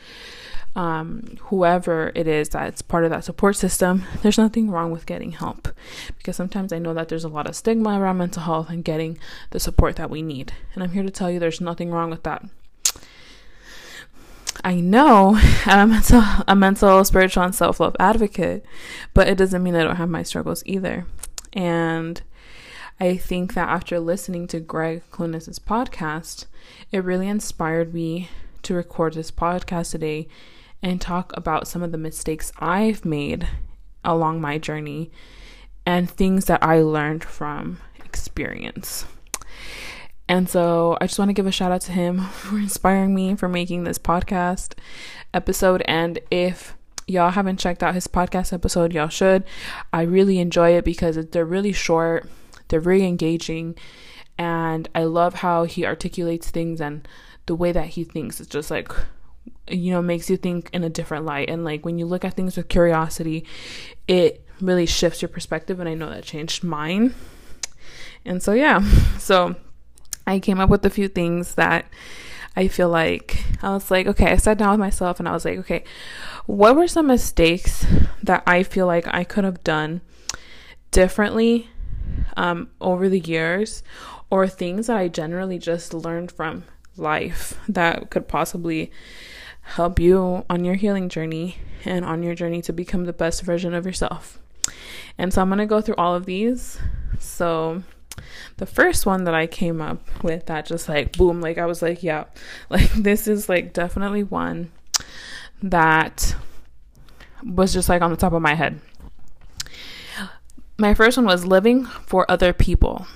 um, 0.76 1.36
whoever 1.44 2.12
it 2.14 2.28
is 2.28 2.48
that's 2.48 2.82
part 2.82 3.04
of 3.04 3.10
that 3.10 3.24
support 3.24 3.56
system, 3.56 4.04
there's 4.22 4.38
nothing 4.38 4.70
wrong 4.70 4.90
with 4.90 5.06
getting 5.06 5.32
help. 5.32 5.68
Because 6.16 6.36
sometimes 6.36 6.72
I 6.72 6.78
know 6.78 6.94
that 6.94 7.08
there's 7.08 7.24
a 7.24 7.28
lot 7.28 7.48
of 7.48 7.56
stigma 7.56 8.00
around 8.00 8.18
mental 8.18 8.42
health 8.42 8.70
and 8.70 8.84
getting 8.84 9.18
the 9.50 9.60
support 9.60 9.96
that 9.96 10.10
we 10.10 10.22
need. 10.22 10.52
And 10.74 10.82
I'm 10.82 10.92
here 10.92 11.02
to 11.02 11.10
tell 11.10 11.30
you 11.30 11.38
there's 11.38 11.60
nothing 11.60 11.90
wrong 11.90 12.10
with 12.10 12.22
that. 12.22 12.44
I 14.62 14.80
know 14.80 15.40
I'm 15.66 15.90
a 15.90 15.92
mental, 15.92 16.22
a 16.46 16.54
mental, 16.54 17.04
spiritual, 17.04 17.42
and 17.42 17.54
self 17.54 17.80
love 17.80 17.96
advocate, 17.98 18.64
but 19.14 19.26
it 19.26 19.38
doesn't 19.38 19.62
mean 19.62 19.74
I 19.74 19.82
don't 19.82 19.96
have 19.96 20.10
my 20.10 20.22
struggles 20.22 20.62
either. 20.66 21.06
And 21.52 22.20
I 23.00 23.16
think 23.16 23.54
that 23.54 23.68
after 23.68 23.98
listening 23.98 24.46
to 24.48 24.60
Greg 24.60 25.02
Clunis's 25.10 25.58
podcast, 25.58 26.44
it 26.92 27.02
really 27.02 27.28
inspired 27.28 27.94
me 27.94 28.28
to 28.62 28.74
record 28.74 29.14
this 29.14 29.30
podcast 29.30 29.92
today 29.92 30.28
and 30.82 31.00
talk 31.00 31.36
about 31.36 31.68
some 31.68 31.82
of 31.82 31.92
the 31.92 31.98
mistakes 31.98 32.52
I've 32.58 33.04
made 33.04 33.48
along 34.04 34.40
my 34.40 34.58
journey 34.58 35.10
and 35.84 36.10
things 36.10 36.46
that 36.46 36.62
I 36.62 36.80
learned 36.80 37.24
from 37.24 37.78
experience. 38.04 39.04
And 40.28 40.48
so 40.48 40.96
I 41.00 41.06
just 41.06 41.18
want 41.18 41.28
to 41.28 41.34
give 41.34 41.46
a 41.46 41.52
shout 41.52 41.72
out 41.72 41.80
to 41.82 41.92
him 41.92 42.20
for 42.32 42.58
inspiring 42.58 43.14
me 43.14 43.34
for 43.34 43.48
making 43.48 43.84
this 43.84 43.98
podcast 43.98 44.74
episode. 45.34 45.82
And 45.86 46.18
if 46.30 46.76
y'all 47.06 47.30
haven't 47.30 47.58
checked 47.58 47.82
out 47.82 47.94
his 47.94 48.06
podcast 48.06 48.52
episode, 48.52 48.92
y'all 48.92 49.08
should. 49.08 49.44
I 49.92 50.02
really 50.02 50.38
enjoy 50.38 50.76
it 50.76 50.84
because 50.84 51.16
they're 51.16 51.44
really 51.44 51.72
short, 51.72 52.28
they're 52.68 52.80
very 52.80 53.04
engaging, 53.04 53.74
and 54.38 54.88
I 54.94 55.04
love 55.04 55.34
how 55.34 55.64
he 55.64 55.84
articulates 55.84 56.50
things 56.50 56.80
and 56.80 57.06
the 57.46 57.56
way 57.56 57.72
that 57.72 57.88
he 57.88 58.04
thinks. 58.04 58.40
It's 58.40 58.48
just 58.48 58.70
like 58.70 58.92
you 59.68 59.92
know 59.92 60.02
makes 60.02 60.28
you 60.28 60.36
think 60.36 60.70
in 60.72 60.84
a 60.84 60.90
different 60.90 61.24
light. 61.24 61.50
And 61.50 61.64
like 61.64 61.84
when 61.84 61.98
you 61.98 62.06
look 62.06 62.24
at 62.24 62.34
things 62.34 62.56
with 62.56 62.68
curiosity 62.68 63.44
it 64.08 64.44
really 64.60 64.86
shifts 64.86 65.22
your 65.22 65.28
perspective 65.28 65.80
and 65.80 65.88
i 65.88 65.94
know 65.94 66.10
that 66.10 66.24
changed 66.24 66.64
mine. 66.64 67.14
And 68.24 68.42
so, 68.42 68.52
yeah, 68.52 68.80
so 69.18 69.56
I 70.26 70.38
came 70.38 70.60
up 70.60 70.70
with 70.70 70.84
a 70.84 70.90
few 70.90 71.08
things 71.08 71.54
that 71.54 71.86
I 72.56 72.68
feel 72.68 72.88
like 72.88 73.44
I 73.62 73.70
was 73.70 73.90
like, 73.90 74.06
okay, 74.06 74.32
I 74.32 74.36
sat 74.36 74.58
down 74.58 74.70
with 74.72 74.80
myself 74.80 75.18
and 75.18 75.28
I 75.28 75.32
was 75.32 75.44
like, 75.44 75.58
okay, 75.60 75.84
what 76.46 76.76
were 76.76 76.88
some 76.88 77.06
mistakes 77.06 77.86
that 78.22 78.42
I 78.46 78.62
feel 78.62 78.86
like 78.86 79.06
I 79.08 79.24
could 79.24 79.44
have 79.44 79.62
done 79.64 80.00
differently 80.90 81.70
um, 82.36 82.70
over 82.80 83.08
the 83.08 83.20
years 83.20 83.82
or 84.30 84.48
things 84.48 84.88
that 84.88 84.96
I 84.96 85.08
generally 85.08 85.58
just 85.58 85.94
learned 85.94 86.32
from 86.32 86.64
life 86.96 87.58
that 87.68 88.10
could 88.10 88.26
possibly 88.28 88.90
help 89.70 90.00
you 90.00 90.44
on 90.50 90.64
your 90.64 90.74
healing 90.74 91.08
journey 91.08 91.56
and 91.84 92.04
on 92.04 92.22
your 92.22 92.34
journey 92.34 92.60
to 92.62 92.72
become 92.72 93.04
the 93.04 93.12
best 93.12 93.42
version 93.42 93.72
of 93.72 93.86
yourself. 93.86 94.40
And 95.16 95.32
so 95.32 95.40
I'm 95.40 95.48
going 95.48 95.58
to 95.58 95.66
go 95.66 95.80
through 95.80 95.94
all 95.96 96.14
of 96.14 96.26
these. 96.26 96.78
So 97.20 97.82
the 98.56 98.66
first 98.66 99.06
one 99.06 99.24
that 99.24 99.34
I 99.34 99.46
came 99.46 99.80
up 99.80 100.24
with 100.24 100.46
that 100.46 100.66
just 100.66 100.88
like 100.88 101.16
boom, 101.16 101.40
like 101.40 101.56
I 101.56 101.66
was 101.66 101.82
like, 101.82 102.02
yeah, 102.02 102.24
like 102.70 102.90
this 102.92 103.28
is 103.28 103.48
like 103.48 103.72
definitely 103.72 104.24
one 104.24 104.72
that 105.62 106.34
was 107.44 107.72
just 107.72 107.88
like 107.88 108.02
on 108.02 108.10
the 108.10 108.16
top 108.16 108.32
of 108.32 108.42
my 108.42 108.54
head. 108.54 108.80
My 110.78 110.94
first 110.94 111.16
one 111.16 111.26
was 111.26 111.44
living 111.44 111.84
for 111.84 112.28
other 112.30 112.52
people. 112.52 113.06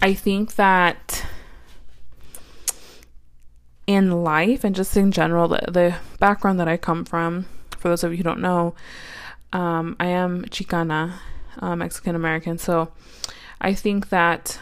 I 0.00 0.14
think 0.14 0.54
that 0.54 1.26
in 3.86 4.24
life 4.24 4.64
and 4.64 4.74
just 4.74 4.96
in 4.96 5.12
general, 5.12 5.48
the, 5.48 5.60
the 5.68 5.96
background 6.18 6.58
that 6.60 6.68
I 6.68 6.76
come 6.76 7.04
from, 7.04 7.46
for 7.78 7.88
those 7.88 8.02
of 8.04 8.10
you 8.12 8.18
who 8.18 8.22
don't 8.24 8.40
know, 8.40 8.74
um, 9.52 9.96
I 10.00 10.06
am 10.06 10.44
Chicana, 10.46 11.14
uh, 11.60 11.76
Mexican 11.76 12.16
American. 12.16 12.58
So 12.58 12.92
I 13.60 13.74
think 13.74 14.08
that 14.08 14.58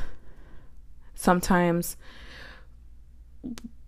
sometimes 1.15 1.97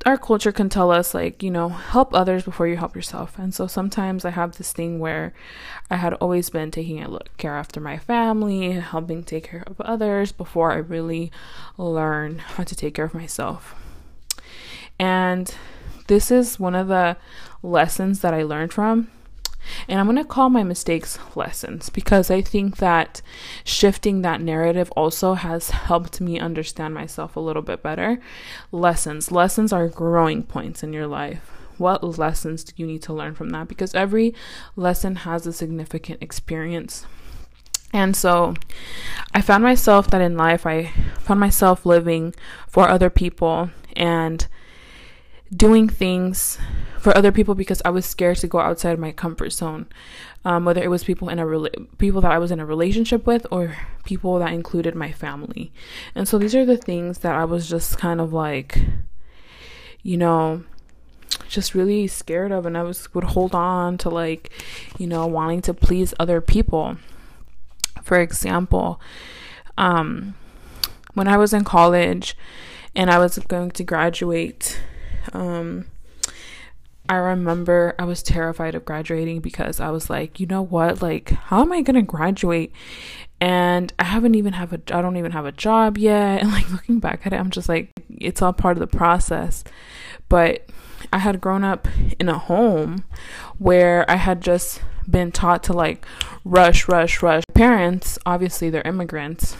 our 0.06 0.16
culture 0.16 0.52
can 0.52 0.68
tell 0.68 0.92
us 0.92 1.14
like 1.14 1.42
you 1.42 1.50
know 1.50 1.68
help 1.68 2.14
others 2.14 2.44
before 2.44 2.68
you 2.68 2.76
help 2.76 2.94
yourself 2.94 3.36
and 3.38 3.52
so 3.52 3.66
sometimes 3.66 4.24
i 4.24 4.30
have 4.30 4.56
this 4.56 4.72
thing 4.72 5.00
where 5.00 5.34
i 5.90 5.96
had 5.96 6.14
always 6.14 6.48
been 6.48 6.70
taking 6.70 7.02
a 7.02 7.10
look 7.10 7.36
care 7.38 7.56
after 7.56 7.80
my 7.80 7.98
family 7.98 8.70
helping 8.72 9.24
take 9.24 9.44
care 9.44 9.64
of 9.66 9.80
others 9.80 10.30
before 10.30 10.70
i 10.72 10.76
really 10.76 11.32
learn 11.76 12.38
how 12.38 12.62
to 12.62 12.76
take 12.76 12.94
care 12.94 13.04
of 13.04 13.14
myself 13.14 13.74
and 14.98 15.54
this 16.06 16.30
is 16.30 16.60
one 16.60 16.74
of 16.74 16.88
the 16.88 17.16
lessons 17.62 18.20
that 18.20 18.34
i 18.34 18.42
learned 18.42 18.72
from 18.72 19.08
and 19.88 19.98
I'm 19.98 20.06
going 20.06 20.16
to 20.16 20.24
call 20.24 20.48
my 20.48 20.62
mistakes 20.62 21.18
lessons 21.34 21.90
because 21.90 22.30
I 22.30 22.40
think 22.40 22.76
that 22.76 23.22
shifting 23.64 24.22
that 24.22 24.40
narrative 24.40 24.92
also 24.92 25.34
has 25.34 25.70
helped 25.70 26.20
me 26.20 26.38
understand 26.38 26.94
myself 26.94 27.36
a 27.36 27.40
little 27.40 27.62
bit 27.62 27.82
better. 27.82 28.20
Lessons. 28.72 29.32
Lessons 29.32 29.72
are 29.72 29.88
growing 29.88 30.42
points 30.42 30.82
in 30.82 30.92
your 30.92 31.06
life. 31.06 31.50
What 31.78 32.18
lessons 32.18 32.64
do 32.64 32.72
you 32.76 32.86
need 32.86 33.02
to 33.02 33.12
learn 33.12 33.34
from 33.34 33.50
that? 33.50 33.68
Because 33.68 33.94
every 33.94 34.34
lesson 34.76 35.16
has 35.16 35.46
a 35.46 35.52
significant 35.52 36.22
experience. 36.22 37.04
And 37.92 38.16
so 38.16 38.54
I 39.34 39.40
found 39.40 39.62
myself 39.62 40.08
that 40.10 40.20
in 40.20 40.36
life, 40.36 40.66
I 40.66 40.92
found 41.20 41.40
myself 41.40 41.84
living 41.86 42.34
for 42.66 42.88
other 42.88 43.10
people 43.10 43.70
and 43.94 44.46
doing 45.54 45.88
things 45.88 46.58
for 46.98 47.16
other 47.16 47.30
people 47.30 47.54
because 47.54 47.80
I 47.84 47.90
was 47.90 48.04
scared 48.04 48.38
to 48.38 48.48
go 48.48 48.58
outside 48.58 48.98
my 48.98 49.12
comfort 49.12 49.50
zone. 49.50 49.86
Um, 50.44 50.64
whether 50.64 50.82
it 50.82 50.90
was 50.90 51.02
people 51.02 51.28
in 51.28 51.40
a 51.40 51.44
rela- 51.44 51.86
people 51.98 52.20
that 52.20 52.30
I 52.30 52.38
was 52.38 52.52
in 52.52 52.60
a 52.60 52.66
relationship 52.66 53.26
with 53.26 53.46
or 53.50 53.76
people 54.04 54.38
that 54.38 54.52
included 54.52 54.94
my 54.94 55.10
family. 55.10 55.72
And 56.14 56.28
so 56.28 56.38
these 56.38 56.54
are 56.54 56.64
the 56.64 56.76
things 56.76 57.18
that 57.18 57.34
I 57.34 57.44
was 57.44 57.68
just 57.68 57.98
kind 57.98 58.20
of 58.20 58.32
like, 58.32 58.80
you 60.02 60.16
know, 60.16 60.62
just 61.48 61.74
really 61.74 62.06
scared 62.06 62.52
of 62.52 62.64
and 62.64 62.78
I 62.78 62.84
was 62.84 63.12
would 63.12 63.24
hold 63.24 63.54
on 63.56 63.98
to 63.98 64.08
like, 64.08 64.52
you 64.98 65.08
know, 65.08 65.26
wanting 65.26 65.62
to 65.62 65.74
please 65.74 66.14
other 66.20 66.40
people. 66.40 66.96
For 68.02 68.20
example, 68.20 69.00
um 69.76 70.34
when 71.14 71.26
I 71.26 71.36
was 71.36 71.52
in 71.52 71.64
college 71.64 72.36
and 72.94 73.10
I 73.10 73.18
was 73.18 73.38
going 73.38 73.72
to 73.72 73.82
graduate 73.82 74.80
um, 75.32 75.86
I 77.08 77.16
remember 77.16 77.94
I 77.98 78.04
was 78.04 78.22
terrified 78.22 78.74
of 78.74 78.84
graduating 78.84 79.40
because 79.40 79.80
I 79.80 79.90
was 79.90 80.10
like, 80.10 80.40
you 80.40 80.46
know 80.46 80.62
what? 80.62 81.02
Like, 81.02 81.30
how 81.30 81.60
am 81.62 81.72
I 81.72 81.82
going 81.82 81.94
to 81.94 82.02
graduate? 82.02 82.72
And 83.40 83.92
I 83.98 84.04
haven't 84.04 84.34
even 84.34 84.54
have 84.54 84.72
a 84.72 84.80
I 84.92 85.02
don't 85.02 85.16
even 85.16 85.32
have 85.32 85.46
a 85.46 85.52
job 85.52 85.98
yet. 85.98 86.40
And 86.42 86.52
like 86.52 86.70
looking 86.70 86.98
back 86.98 87.26
at 87.26 87.32
it, 87.32 87.36
I'm 87.36 87.50
just 87.50 87.68
like 87.68 87.90
it's 88.08 88.42
all 88.42 88.52
part 88.52 88.76
of 88.76 88.80
the 88.80 88.96
process. 88.96 89.62
But 90.28 90.68
I 91.12 91.18
had 91.18 91.40
grown 91.40 91.62
up 91.62 91.86
in 92.18 92.28
a 92.28 92.38
home 92.38 93.04
where 93.58 94.10
I 94.10 94.16
had 94.16 94.40
just 94.40 94.82
been 95.08 95.30
taught 95.30 95.62
to 95.64 95.72
like 95.72 96.04
rush, 96.44 96.88
rush, 96.88 97.22
rush. 97.22 97.44
Parents, 97.54 98.18
obviously 98.26 98.70
they're 98.70 98.82
immigrants 98.82 99.56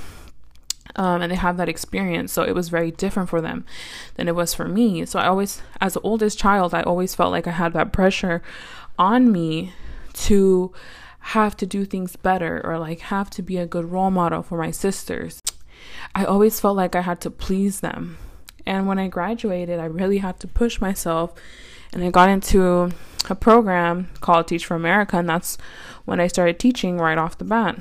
um, 0.97 1.23
and 1.23 1.31
they 1.31 1.37
have 1.37 1.57
that 1.59 1.69
experience. 1.69 2.33
So 2.33 2.43
it 2.43 2.55
was 2.55 2.69
very 2.69 2.91
different 2.91 3.29
for 3.29 3.41
them 3.41 3.65
than 4.17 4.29
it 4.29 4.35
was 4.35 4.55
for 4.55 4.67
me. 4.67 5.07
So 5.07 5.19
I 5.19 5.27
always, 5.27 5.63
as 5.81 5.95
the 5.95 6.01
oldest 6.01 6.39
child, 6.39 6.75
I 6.75 6.83
always 6.83 7.15
felt 7.15 7.31
like 7.31 7.47
I 7.47 7.53
had 7.53 7.73
that 7.75 7.93
pressure 7.93 8.43
on 8.99 9.31
me 9.31 9.73
to 10.15 10.73
have 11.21 11.57
to 11.59 11.67
do 11.67 11.85
things 11.85 12.17
better 12.17 12.61
or 12.65 12.79
like 12.79 13.01
have 13.01 13.31
to 13.31 13.43
be 13.43 13.59
a 13.59 13.67
good 13.67 13.85
role 13.85 14.11
model 14.11 14.43
for 14.43 14.59
my 14.59 14.71
sisters. 14.71 15.43
I 16.15 16.25
always 16.25 16.59
felt 16.59 16.77
like 16.77 16.97
I 16.97 17.03
had 17.03 17.21
to 17.23 17.31
please 17.31 17.81
them. 17.81 18.19
And 18.65 18.87
when 18.87 18.99
I 18.99 19.09
graduated, 19.09 19.79
I 19.79 19.85
really 19.85 20.19
had 20.19 20.41
to 20.41 20.49
push 20.49 20.81
myself 20.81 21.35
and 21.93 22.03
I 22.03 22.11
got 22.11 22.29
into 22.29 22.91
a 23.29 23.35
program 23.35 24.09
called 24.21 24.49
Teach 24.49 24.67
for 24.67 24.75
America, 24.75 25.17
and 25.17 25.29
that's 25.29 25.57
when 26.05 26.21
I 26.21 26.27
started 26.27 26.59
teaching 26.59 26.99
right 26.99 27.19
off 27.19 27.39
the 27.39 27.45
bat 27.45 27.79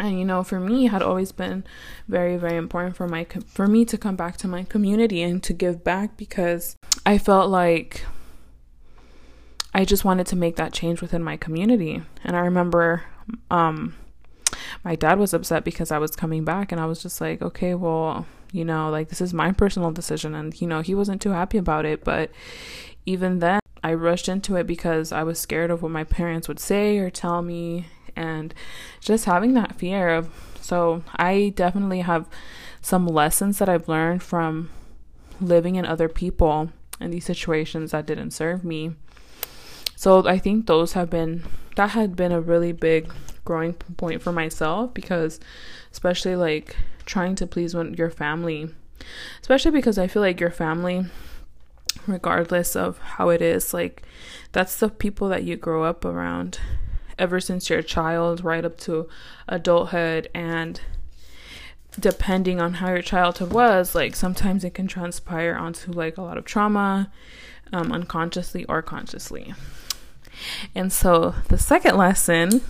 and 0.00 0.18
you 0.18 0.24
know 0.24 0.42
for 0.42 0.58
me 0.58 0.86
it 0.86 0.88
had 0.88 1.02
always 1.02 1.30
been 1.30 1.62
very 2.08 2.36
very 2.36 2.56
important 2.56 2.96
for 2.96 3.06
my 3.06 3.24
for 3.46 3.66
me 3.66 3.84
to 3.84 3.96
come 3.98 4.16
back 4.16 4.36
to 4.36 4.48
my 4.48 4.64
community 4.64 5.22
and 5.22 5.42
to 5.42 5.52
give 5.52 5.84
back 5.84 6.16
because 6.16 6.74
i 7.04 7.18
felt 7.18 7.50
like 7.50 8.04
i 9.74 9.84
just 9.84 10.04
wanted 10.04 10.26
to 10.26 10.34
make 10.34 10.56
that 10.56 10.72
change 10.72 11.00
within 11.00 11.22
my 11.22 11.36
community. 11.36 12.02
And 12.24 12.34
i 12.36 12.40
remember 12.40 13.04
um 13.50 13.94
my 14.82 14.96
dad 14.96 15.18
was 15.18 15.32
upset 15.32 15.64
because 15.64 15.92
i 15.92 15.98
was 15.98 16.16
coming 16.16 16.44
back 16.44 16.72
and 16.72 16.80
i 16.80 16.86
was 16.86 17.02
just 17.02 17.20
like 17.20 17.40
okay 17.40 17.74
well 17.74 18.26
you 18.52 18.64
know 18.64 18.90
like 18.90 19.08
this 19.08 19.20
is 19.20 19.32
my 19.32 19.52
personal 19.52 19.92
decision 19.92 20.34
and 20.34 20.60
you 20.60 20.66
know 20.66 20.80
he 20.80 20.94
wasn't 20.94 21.22
too 21.22 21.30
happy 21.30 21.58
about 21.58 21.84
it. 21.84 22.02
But 22.02 22.30
even 23.06 23.38
then 23.38 23.60
i 23.82 23.94
rushed 23.94 24.28
into 24.28 24.56
it 24.56 24.66
because 24.66 25.10
i 25.10 25.22
was 25.22 25.38
scared 25.38 25.70
of 25.70 25.82
what 25.82 25.90
my 25.90 26.04
parents 26.04 26.48
would 26.48 26.58
say 26.60 26.98
or 26.98 27.08
tell 27.08 27.40
me 27.40 27.86
and 28.16 28.54
just 29.00 29.24
having 29.24 29.54
that 29.54 29.76
fear 29.76 30.08
of 30.08 30.30
so 30.60 31.02
I 31.16 31.52
definitely 31.56 32.00
have 32.00 32.28
some 32.80 33.06
lessons 33.06 33.58
that 33.58 33.68
I've 33.68 33.88
learned 33.88 34.22
from 34.22 34.70
living 35.40 35.76
in 35.76 35.84
other 35.84 36.08
people 36.08 36.70
in 37.00 37.10
these 37.10 37.24
situations 37.24 37.90
that 37.90 38.06
didn't 38.06 38.30
serve 38.30 38.64
me. 38.64 38.92
So 39.96 40.26
I 40.26 40.38
think 40.38 40.66
those 40.66 40.92
have 40.92 41.10
been 41.10 41.44
that 41.76 41.90
had 41.90 42.16
been 42.16 42.32
a 42.32 42.40
really 42.40 42.72
big 42.72 43.12
growing 43.44 43.72
point 43.74 44.22
for 44.22 44.32
myself 44.32 44.92
because 44.94 45.40
especially 45.92 46.36
like 46.36 46.76
trying 47.06 47.34
to 47.34 47.46
please 47.46 47.74
your 47.74 48.10
family 48.10 48.70
especially 49.40 49.70
because 49.70 49.98
I 49.98 50.06
feel 50.06 50.22
like 50.22 50.40
your 50.40 50.50
family 50.50 51.06
regardless 52.06 52.76
of 52.76 52.98
how 52.98 53.30
it 53.30 53.42
is 53.42 53.74
like 53.74 54.02
that's 54.52 54.78
the 54.78 54.88
people 54.88 55.28
that 55.28 55.44
you 55.44 55.56
grow 55.56 55.84
up 55.84 56.04
around 56.04 56.60
ever 57.20 57.40
since 57.40 57.68
you're 57.68 57.78
a 57.78 57.84
child 57.84 58.42
right 58.42 58.64
up 58.64 58.76
to 58.78 59.08
adulthood 59.48 60.28
and 60.34 60.80
depending 61.98 62.60
on 62.60 62.74
how 62.74 62.88
your 62.88 63.02
childhood 63.02 63.52
was 63.52 63.94
like 63.94 64.16
sometimes 64.16 64.64
it 64.64 64.74
can 64.74 64.86
transpire 64.86 65.54
onto 65.54 65.92
like 65.92 66.16
a 66.16 66.22
lot 66.22 66.38
of 66.38 66.44
trauma 66.44 67.10
um, 67.72 67.92
unconsciously 67.92 68.64
or 68.64 68.82
consciously. 68.82 69.54
And 70.74 70.92
so 70.92 71.34
the 71.48 71.58
second 71.58 71.96
lesson 71.96 72.62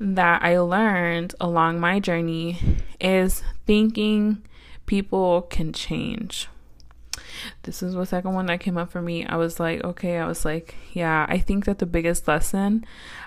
that 0.00 0.42
i 0.42 0.58
learned 0.58 1.34
along 1.40 1.78
my 1.78 2.00
journey 2.00 2.58
is 3.00 3.42
thinking 3.64 4.42
people 4.86 5.42
can 5.42 5.72
change 5.72 6.48
this 7.62 7.82
is 7.82 7.94
the 7.94 8.06
second 8.06 8.34
one 8.34 8.46
that 8.46 8.60
came 8.60 8.76
up 8.76 8.90
for 8.90 9.02
me. 9.02 9.24
I 9.26 9.36
was 9.36 9.58
like, 9.58 9.82
okay, 9.84 10.18
I 10.18 10.26
was 10.26 10.44
like, 10.44 10.74
yeah, 10.92 11.26
I 11.28 11.38
think 11.38 11.64
that 11.64 11.78
the 11.78 11.86
biggest 11.86 12.28
lesson 12.28 12.84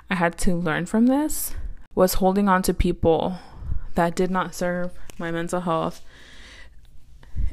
I 0.10 0.16
had 0.16 0.38
to 0.40 0.56
learn 0.56 0.86
from 0.86 1.08
this 1.08 1.54
was 1.96 2.16
holding 2.16 2.48
on 2.48 2.62
to 2.64 2.74
people 2.74 3.40
that 3.96 4.16
did 4.16 4.30
not 4.30 4.54
serve 4.54 4.92
my 5.18 5.32
mental 5.32 5.62
health 5.62 6.02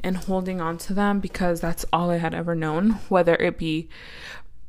and 0.03 0.17
holding 0.17 0.61
on 0.61 0.77
to 0.77 0.93
them 0.93 1.19
because 1.19 1.61
that's 1.61 1.85
all 1.91 2.11
I 2.11 2.17
had 2.17 2.33
ever 2.33 2.55
known, 2.55 2.91
whether 3.09 3.35
it 3.35 3.57
be 3.57 3.89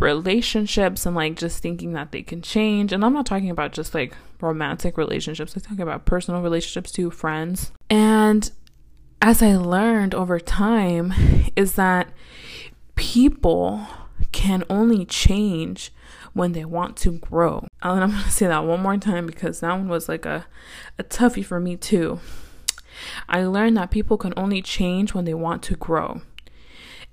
relationships 0.01 1.07
and 1.07 1.17
like 1.17 1.37
just 1.37 1.63
thinking 1.63 1.93
that 1.93 2.13
they 2.13 2.23
can 2.23 2.43
change. 2.43 2.93
And 2.93 3.05
I'm 3.05 3.13
not 3.13 3.27
talking 3.27 3.51
about 3.51 3.73
just 3.73 3.95
like 3.95 4.15
romantic 4.41 4.99
relationships, 4.99 5.55
I'm 5.55 5.63
talking 5.63 5.81
about 5.81 6.05
personal 6.05 6.43
relationships 6.43 6.91
too, 6.91 7.11
friends. 7.11 7.73
And 7.89 8.51
as 9.21 9.43
I 9.43 9.57
learned 9.57 10.15
over 10.15 10.39
time, 10.39 11.13
is 11.57 11.75
that 11.75 12.09
people 12.95 13.87
can 14.33 14.65
only 14.69 15.05
change 15.05 15.93
when 16.33 16.53
they 16.53 16.65
want 16.65 16.97
to 16.99 17.13
grow. 17.13 17.67
And 17.83 18.05
I'm 18.05 18.11
gonna 18.11 18.31
say 18.31 18.47
that 18.47 18.65
one 18.65 18.83
more 18.83 18.99
time 18.99 19.27
because 19.27 19.61
that 19.61 19.73
one 19.73 19.89
was 19.89 20.09
like 20.09 20.27
a, 20.27 20.47
a 20.99 21.05
toughie 21.05 21.45
for 21.45 21.59
me 21.59 21.77
too. 21.77 22.21
I 23.29 23.45
learned 23.45 23.77
that 23.77 23.91
people 23.91 24.19
can 24.19 24.35
only 24.37 24.63
change 24.63 25.15
when 25.15 25.25
they 25.25 25.35
want 25.35 25.63
to 25.65 25.77
grow. 25.77 26.23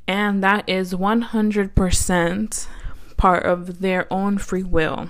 And 0.08 0.44
that 0.44 0.68
is 0.68 0.94
100% 0.94 2.68
part 3.16 3.46
of 3.46 3.80
their 3.80 4.12
own 4.12 4.38
free 4.38 4.64
will. 4.64 5.10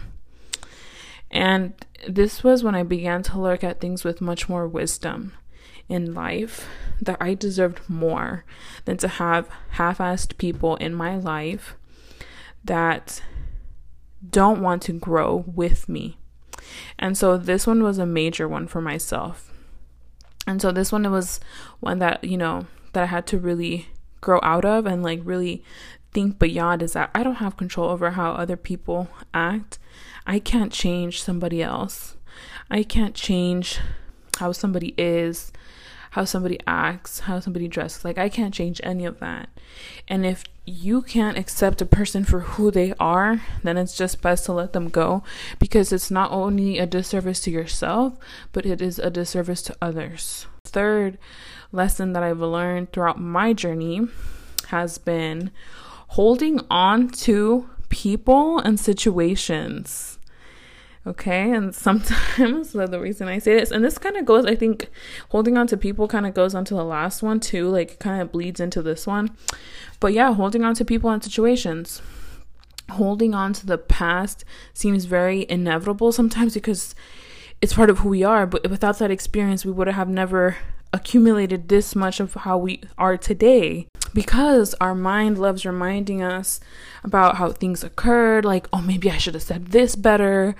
And 1.31 1.73
this 2.07 2.43
was 2.43 2.63
when 2.63 2.75
I 2.75 2.83
began 2.83 3.23
to 3.23 3.39
look 3.39 3.63
at 3.63 3.81
things 3.81 4.03
with 4.03 4.21
much 4.21 4.47
more 4.47 4.67
wisdom 4.67 5.33
in 5.93 6.15
life 6.15 6.67
that 6.99 7.17
I 7.21 7.35
deserved 7.35 7.87
more 7.87 8.45
than 8.85 8.97
to 8.97 9.07
have 9.07 9.47
half 9.71 9.99
assed 9.99 10.37
people 10.39 10.75
in 10.77 10.95
my 10.95 11.15
life 11.15 11.75
that 12.63 13.21
don't 14.27 14.61
want 14.61 14.81
to 14.83 14.93
grow 14.93 15.43
with 15.45 15.87
me. 15.87 16.17
And 16.97 17.15
so 17.15 17.37
this 17.37 17.67
one 17.67 17.83
was 17.83 17.99
a 17.99 18.07
major 18.07 18.47
one 18.47 18.67
for 18.67 18.81
myself. 18.81 19.53
And 20.47 20.59
so 20.59 20.71
this 20.71 20.91
one 20.91 21.09
was 21.11 21.39
one 21.79 21.99
that, 21.99 22.23
you 22.23 22.37
know, 22.37 22.65
that 22.93 23.03
I 23.03 23.07
had 23.07 23.27
to 23.27 23.37
really 23.37 23.89
grow 24.19 24.39
out 24.41 24.65
of 24.65 24.87
and 24.87 25.03
like 25.03 25.19
really 25.23 25.63
think 26.11 26.39
beyond 26.39 26.81
is 26.81 26.93
that 26.93 27.11
I 27.13 27.21
don't 27.21 27.35
have 27.35 27.55
control 27.55 27.89
over 27.89 28.11
how 28.11 28.31
other 28.31 28.57
people 28.57 29.09
act. 29.31 29.77
I 30.25 30.39
can't 30.39 30.71
change 30.71 31.21
somebody 31.21 31.61
else. 31.61 32.15
I 32.71 32.81
can't 32.81 33.13
change 33.13 33.79
how 34.39 34.53
somebody 34.53 34.95
is 34.97 35.51
how 36.13 36.23
somebody 36.23 36.59
acts, 36.67 37.21
how 37.21 37.39
somebody 37.39 37.67
dresses. 37.67 38.05
Like, 38.05 38.19
I 38.19 38.29
can't 38.29 38.53
change 38.53 38.79
any 38.83 39.03
of 39.03 39.19
that. 39.19 39.49
And 40.07 40.27
if 40.27 40.43
you 40.63 41.01
can't 41.01 41.39
accept 41.39 41.81
a 41.81 41.87
person 41.87 42.23
for 42.23 42.41
who 42.41 42.69
they 42.69 42.93
are, 42.99 43.41
then 43.63 43.77
it's 43.79 43.97
just 43.97 44.21
best 44.21 44.45
to 44.45 44.53
let 44.53 44.73
them 44.73 44.89
go 44.89 45.23
because 45.57 45.91
it's 45.91 46.11
not 46.11 46.31
only 46.31 46.77
a 46.77 46.85
disservice 46.85 47.39
to 47.41 47.51
yourself, 47.51 48.13
but 48.51 48.63
it 48.63 48.79
is 48.79 48.99
a 48.99 49.09
disservice 49.09 49.63
to 49.63 49.75
others. 49.81 50.45
Third 50.65 51.17
lesson 51.71 52.13
that 52.13 52.21
I've 52.21 52.39
learned 52.39 52.93
throughout 52.93 53.19
my 53.19 53.51
journey 53.53 54.01
has 54.67 54.99
been 54.99 55.49
holding 56.09 56.59
on 56.69 57.09
to 57.09 57.67
people 57.89 58.59
and 58.59 58.79
situations 58.79 60.12
Okay, 61.05 61.51
and 61.51 61.75
sometimes 61.75 62.71
the 62.73 62.99
reason 62.99 63.27
I 63.27 63.39
say 63.39 63.59
this, 63.59 63.71
and 63.71 63.83
this 63.83 63.97
kind 63.97 64.15
of 64.15 64.25
goes, 64.25 64.45
I 64.45 64.55
think, 64.55 64.89
holding 65.29 65.57
on 65.57 65.67
to 65.67 65.75
people 65.75 66.07
kind 66.07 66.25
of 66.25 66.33
goes 66.33 66.55
onto 66.55 66.75
the 66.75 66.85
last 66.85 67.21
one 67.21 67.41
too, 67.41 67.67
like 67.69 67.99
kind 67.99 68.21
of 68.21 68.31
bleeds 68.31 68.61
into 68.61 68.81
this 68.81 69.05
one. 69.05 69.35
But 69.99 70.13
yeah, 70.13 70.33
holding 70.33 70.63
on 70.63 70.75
to 70.75 70.85
people 70.85 71.09
and 71.09 71.21
situations. 71.21 72.01
Holding 72.91 73.33
on 73.33 73.51
to 73.53 73.65
the 73.65 73.77
past 73.77 74.45
seems 74.73 75.05
very 75.05 75.45
inevitable 75.49 76.11
sometimes 76.11 76.53
because 76.53 76.95
it's 77.61 77.73
part 77.73 77.89
of 77.89 77.99
who 77.99 78.09
we 78.09 78.23
are, 78.23 78.45
but 78.45 78.69
without 78.69 78.99
that 78.99 79.11
experience, 79.11 79.65
we 79.65 79.71
would 79.71 79.87
have 79.87 80.09
never 80.09 80.57
accumulated 80.93 81.67
this 81.67 81.95
much 81.95 82.19
of 82.19 82.33
how 82.35 82.57
we 82.57 82.81
are 82.97 83.17
today. 83.17 83.87
Because 84.13 84.75
our 84.79 84.93
mind 84.93 85.39
loves 85.39 85.65
reminding 85.65 86.21
us 86.21 86.59
about 87.03 87.37
how 87.37 87.51
things 87.51 87.83
occurred 87.83 88.45
like 88.45 88.67
oh 88.71 88.81
maybe 88.81 89.11
i 89.11 89.17
should 89.17 89.33
have 89.33 89.43
said 89.43 89.67
this 89.67 89.95
better 89.95 90.55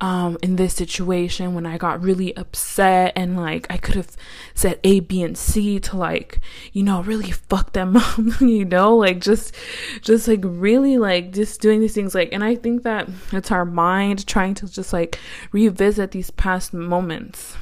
um, 0.00 0.36
in 0.42 0.56
this 0.56 0.74
situation 0.74 1.54
when 1.54 1.66
i 1.66 1.76
got 1.76 2.02
really 2.02 2.36
upset 2.36 3.12
and 3.14 3.36
like 3.36 3.66
i 3.70 3.76
could 3.76 3.94
have 3.94 4.16
said 4.54 4.78
a 4.84 5.00
b 5.00 5.22
and 5.22 5.36
c 5.36 5.78
to 5.78 5.96
like 5.96 6.40
you 6.72 6.82
know 6.82 7.02
really 7.02 7.30
fuck 7.30 7.72
them 7.72 7.96
up 7.98 8.18
you 8.40 8.64
know? 8.64 8.96
Like 8.96 9.20
just 9.20 9.54
just 10.00 10.28
like 10.28 10.40
really 10.42 10.98
like 10.98 11.32
just 11.32 11.60
doing 11.60 11.80
these 11.80 11.94
things 11.94 12.14
like 12.14 12.30
and 12.32 12.42
i 12.42 12.54
think 12.54 12.82
that 12.82 13.08
it's 13.32 13.50
our 13.50 13.64
mind 13.64 14.26
trying 14.26 14.54
to 14.54 14.68
just 14.68 14.92
like 14.92 15.18
revisit 15.52 16.12
these 16.12 16.30
past 16.30 16.72
moments 16.72 17.56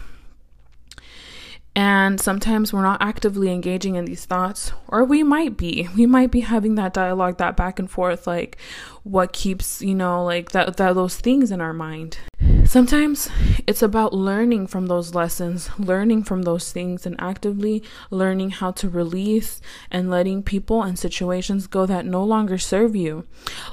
and 1.74 2.20
sometimes 2.20 2.72
we're 2.72 2.82
not 2.82 3.00
actively 3.00 3.50
engaging 3.50 3.94
in 3.94 4.04
these 4.04 4.26
thoughts, 4.26 4.72
or 4.88 5.04
we 5.04 5.22
might 5.22 5.56
be. 5.56 5.88
We 5.96 6.04
might 6.04 6.30
be 6.30 6.40
having 6.40 6.74
that 6.74 6.92
dialogue, 6.92 7.38
that 7.38 7.56
back 7.56 7.78
and 7.78 7.90
forth, 7.90 8.26
like 8.26 8.58
what 9.04 9.32
keeps, 9.32 9.80
you 9.80 9.94
know, 9.94 10.22
like 10.24 10.52
that, 10.52 10.76
that 10.76 10.94
those 10.94 11.16
things 11.16 11.50
in 11.50 11.60
our 11.60 11.72
mind. 11.72 12.18
Sometimes 12.64 13.30
it's 13.66 13.82
about 13.82 14.12
learning 14.12 14.66
from 14.66 14.86
those 14.86 15.14
lessons, 15.14 15.70
learning 15.78 16.24
from 16.24 16.42
those 16.42 16.72
things, 16.72 17.06
and 17.06 17.16
actively 17.18 17.82
learning 18.10 18.50
how 18.50 18.70
to 18.72 18.88
release 18.88 19.60
and 19.90 20.10
letting 20.10 20.42
people 20.42 20.82
and 20.82 20.98
situations 20.98 21.66
go 21.66 21.86
that 21.86 22.06
no 22.06 22.22
longer 22.22 22.58
serve 22.58 22.94
you. 22.94 23.26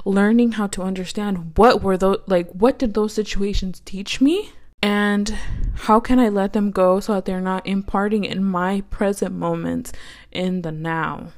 Learning 0.04 0.52
how 0.52 0.66
to 0.68 0.82
understand 0.82 1.52
what 1.56 1.82
were 1.82 1.96
those, 1.96 2.20
like, 2.26 2.50
what 2.52 2.78
did 2.78 2.94
those 2.94 3.12
situations 3.12 3.80
teach 3.84 4.20
me? 4.20 4.52
And 4.82 5.36
how 5.74 6.00
can 6.00 6.18
I 6.18 6.28
let 6.28 6.52
them 6.52 6.70
go 6.70 7.00
so 7.00 7.14
that 7.14 7.24
they're 7.24 7.40
not 7.40 7.66
imparting 7.66 8.24
in 8.24 8.44
my 8.44 8.82
present 8.90 9.34
moments 9.34 9.92
in 10.30 10.62
the 10.62 10.72
now? 10.72 11.32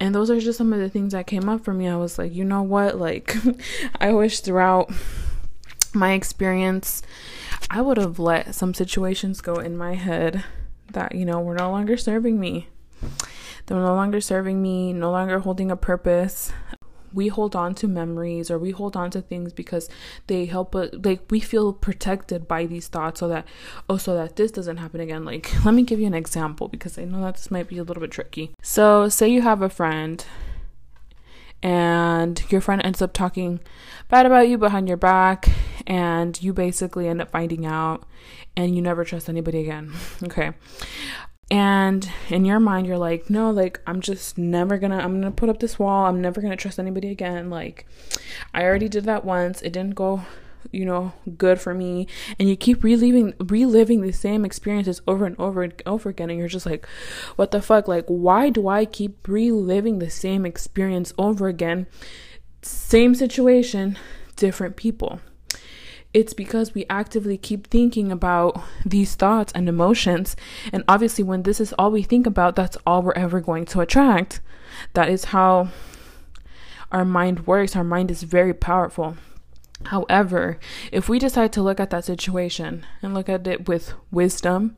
And 0.00 0.14
those 0.14 0.30
are 0.30 0.40
just 0.40 0.58
some 0.58 0.72
of 0.72 0.80
the 0.80 0.88
things 0.88 1.12
that 1.12 1.26
came 1.26 1.48
up 1.48 1.64
for 1.64 1.72
me. 1.72 1.88
I 1.88 1.96
was 1.96 2.18
like, 2.18 2.34
you 2.34 2.44
know 2.44 2.62
what? 2.62 2.98
Like, 2.98 3.36
I 4.00 4.12
wish 4.12 4.40
throughout 4.40 4.90
my 5.94 6.12
experience, 6.12 7.02
I 7.70 7.80
would 7.80 7.98
have 7.98 8.18
let 8.18 8.54
some 8.54 8.74
situations 8.74 9.40
go 9.40 9.56
in 9.56 9.76
my 9.76 9.94
head 9.94 10.44
that, 10.92 11.14
you 11.14 11.24
know, 11.24 11.40
were 11.40 11.54
no 11.54 11.70
longer 11.70 11.96
serving 11.96 12.40
me. 12.40 12.68
They 13.66 13.74
were 13.74 13.80
no 13.80 13.94
longer 13.94 14.20
serving 14.20 14.60
me, 14.60 14.92
no 14.92 15.12
longer 15.12 15.38
holding 15.38 15.70
a 15.70 15.76
purpose 15.76 16.52
we 17.14 17.28
hold 17.28 17.54
on 17.54 17.74
to 17.76 17.88
memories 17.88 18.50
or 18.50 18.58
we 18.58 18.70
hold 18.70 18.96
on 18.96 19.10
to 19.10 19.20
things 19.20 19.52
because 19.52 19.88
they 20.26 20.46
help 20.46 20.74
us 20.74 20.90
like 20.92 21.20
we 21.30 21.40
feel 21.40 21.72
protected 21.72 22.46
by 22.46 22.66
these 22.66 22.88
thoughts 22.88 23.20
so 23.20 23.28
that 23.28 23.46
oh 23.88 23.96
so 23.96 24.14
that 24.14 24.36
this 24.36 24.50
doesn't 24.50 24.78
happen 24.78 25.00
again. 25.00 25.24
Like 25.24 25.64
let 25.64 25.74
me 25.74 25.82
give 25.82 26.00
you 26.00 26.06
an 26.06 26.14
example 26.14 26.68
because 26.68 26.98
i 26.98 27.04
know 27.04 27.20
that 27.22 27.34
this 27.34 27.50
might 27.50 27.68
be 27.68 27.78
a 27.78 27.84
little 27.84 28.00
bit 28.00 28.10
tricky. 28.10 28.50
So 28.62 29.08
say 29.08 29.28
you 29.28 29.42
have 29.42 29.62
a 29.62 29.68
friend 29.68 30.24
and 31.62 32.42
your 32.50 32.60
friend 32.60 32.82
ends 32.84 33.00
up 33.00 33.12
talking 33.12 33.60
bad 34.08 34.26
about 34.26 34.48
you 34.48 34.58
behind 34.58 34.88
your 34.88 34.96
back 34.96 35.48
and 35.86 36.40
you 36.42 36.52
basically 36.52 37.08
end 37.08 37.22
up 37.22 37.30
finding 37.30 37.64
out 37.64 38.04
and 38.56 38.74
you 38.74 38.82
never 38.82 39.04
trust 39.04 39.28
anybody 39.28 39.60
again. 39.60 39.92
Okay 40.24 40.52
and 41.52 42.10
in 42.30 42.46
your 42.46 42.58
mind 42.58 42.86
you're 42.86 42.96
like 42.96 43.28
no 43.28 43.50
like 43.50 43.78
i'm 43.86 44.00
just 44.00 44.38
never 44.38 44.78
gonna 44.78 44.96
i'm 44.96 45.20
gonna 45.20 45.30
put 45.30 45.50
up 45.50 45.60
this 45.60 45.78
wall. 45.78 46.06
I'm 46.06 46.20
never 46.20 46.40
gonna 46.40 46.56
trust 46.56 46.78
anybody 46.78 47.10
again. 47.10 47.50
Like 47.50 47.86
i 48.54 48.64
already 48.64 48.88
did 48.88 49.04
that 49.04 49.24
once. 49.24 49.60
It 49.60 49.72
didn't 49.72 49.94
go 49.94 50.22
you 50.70 50.86
know 50.86 51.12
good 51.36 51.60
for 51.60 51.74
me. 51.74 52.06
And 52.38 52.48
you 52.48 52.56
keep 52.56 52.82
reliving 52.82 53.34
reliving 53.38 54.00
the 54.00 54.12
same 54.12 54.46
experiences 54.46 55.02
over 55.06 55.26
and 55.26 55.38
over 55.38 55.62
and 55.62 55.74
over 55.84 56.08
again. 56.08 56.30
And 56.30 56.38
you're 56.38 56.48
just 56.48 56.64
like 56.64 56.86
what 57.36 57.50
the 57.50 57.60
fuck? 57.60 57.86
Like 57.86 58.06
why 58.06 58.48
do 58.48 58.68
i 58.68 58.86
keep 58.86 59.28
reliving 59.28 59.98
the 59.98 60.10
same 60.10 60.46
experience 60.46 61.12
over 61.18 61.48
again? 61.48 61.86
Same 62.62 63.14
situation 63.14 63.98
different 64.36 64.76
people 64.76 65.20
it's 66.14 66.34
because 66.34 66.74
we 66.74 66.84
actively 66.90 67.38
keep 67.38 67.66
thinking 67.68 68.12
about 68.12 68.60
these 68.84 69.14
thoughts 69.14 69.52
and 69.54 69.68
emotions. 69.68 70.36
And 70.72 70.84
obviously, 70.86 71.24
when 71.24 71.42
this 71.42 71.60
is 71.60 71.72
all 71.74 71.90
we 71.90 72.02
think 72.02 72.26
about, 72.26 72.56
that's 72.56 72.76
all 72.86 73.02
we're 73.02 73.12
ever 73.12 73.40
going 73.40 73.64
to 73.66 73.80
attract. 73.80 74.40
That 74.94 75.08
is 75.08 75.26
how 75.26 75.68
our 76.90 77.04
mind 77.04 77.46
works. 77.46 77.74
Our 77.74 77.84
mind 77.84 78.10
is 78.10 78.22
very 78.22 78.52
powerful. 78.52 79.16
However, 79.86 80.58
if 80.92 81.08
we 81.08 81.18
decide 81.18 81.52
to 81.54 81.62
look 81.62 81.80
at 81.80 81.90
that 81.90 82.04
situation 82.04 82.86
and 83.00 83.14
look 83.14 83.28
at 83.28 83.46
it 83.46 83.66
with 83.68 83.94
wisdom 84.10 84.76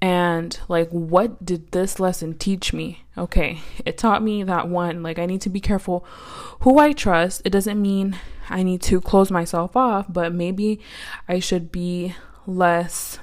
and 0.00 0.58
like 0.68 0.88
what 0.90 1.44
did 1.44 1.72
this 1.72 1.98
lesson 1.98 2.36
teach 2.36 2.72
me 2.74 3.02
okay 3.16 3.60
it 3.86 3.96
taught 3.96 4.22
me 4.22 4.42
that 4.42 4.68
one 4.68 5.02
like 5.02 5.18
i 5.18 5.24
need 5.24 5.40
to 5.40 5.48
be 5.48 5.58
careful 5.58 6.04
who 6.60 6.78
i 6.78 6.92
trust 6.92 7.40
it 7.46 7.50
doesn't 7.50 7.80
mean 7.80 8.14
i 8.50 8.62
need 8.62 8.80
to 8.82 9.00
close 9.00 9.30
myself 9.30 9.76
off 9.76 10.06
but 10.08 10.32
maybe 10.32 10.80
i 11.28 11.38
should 11.38 11.70
be 11.70 12.14
less 12.46 13.18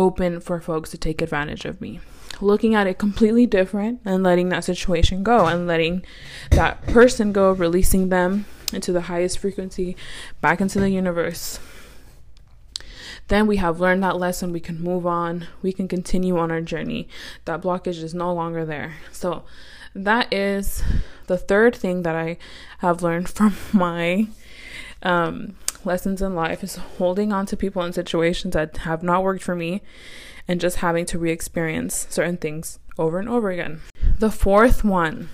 open 0.00 0.40
for 0.40 0.60
folks 0.60 0.90
to 0.90 0.98
take 0.98 1.20
advantage 1.20 1.64
of 1.64 1.80
me. 1.80 2.00
Looking 2.40 2.74
at 2.74 2.86
it 2.86 2.98
completely 2.98 3.46
different 3.46 4.00
and 4.04 4.22
letting 4.22 4.48
that 4.48 4.64
situation 4.64 5.22
go 5.22 5.46
and 5.46 5.66
letting 5.66 6.04
that 6.50 6.82
person 6.86 7.32
go 7.32 7.52
releasing 7.52 8.08
them 8.08 8.46
into 8.72 8.92
the 8.92 9.02
highest 9.02 9.38
frequency 9.38 9.96
back 10.40 10.60
into 10.60 10.80
the 10.80 10.90
universe 10.90 11.58
then 13.30 13.46
we 13.46 13.56
have 13.56 13.80
learned 13.80 14.02
that 14.02 14.18
lesson. 14.18 14.52
We 14.52 14.60
can 14.60 14.82
move 14.82 15.06
on. 15.06 15.46
We 15.62 15.72
can 15.72 15.86
continue 15.86 16.36
on 16.36 16.50
our 16.50 16.60
journey. 16.60 17.08
That 17.44 17.62
blockage 17.62 18.02
is 18.02 18.12
no 18.12 18.34
longer 18.34 18.64
there. 18.64 18.96
So 19.12 19.44
that 19.94 20.32
is 20.32 20.82
the 21.28 21.38
third 21.38 21.74
thing 21.74 22.02
that 22.02 22.16
I 22.16 22.38
have 22.78 23.02
learned 23.02 23.28
from 23.36 23.54
my 23.72 24.26
um, 25.02 25.54
lessons 25.84 26.20
in 26.20 26.34
life 26.34 26.64
is 26.64 26.74
holding 26.76 27.32
on 27.32 27.46
to 27.46 27.56
people 27.56 27.82
and 27.82 27.94
situations 27.94 28.52
that 28.54 28.78
have 28.78 29.02
not 29.02 29.22
worked 29.22 29.44
for 29.44 29.54
me 29.54 29.80
and 30.48 30.60
just 30.60 30.78
having 30.78 31.06
to 31.06 31.18
re 31.18 31.30
experience 31.30 32.08
certain 32.10 32.36
things 32.36 32.80
over 32.98 33.20
and 33.20 33.28
over 33.28 33.50
again. 33.50 33.80
The 34.18 34.32
fourth 34.32 34.82
one, 34.84 35.28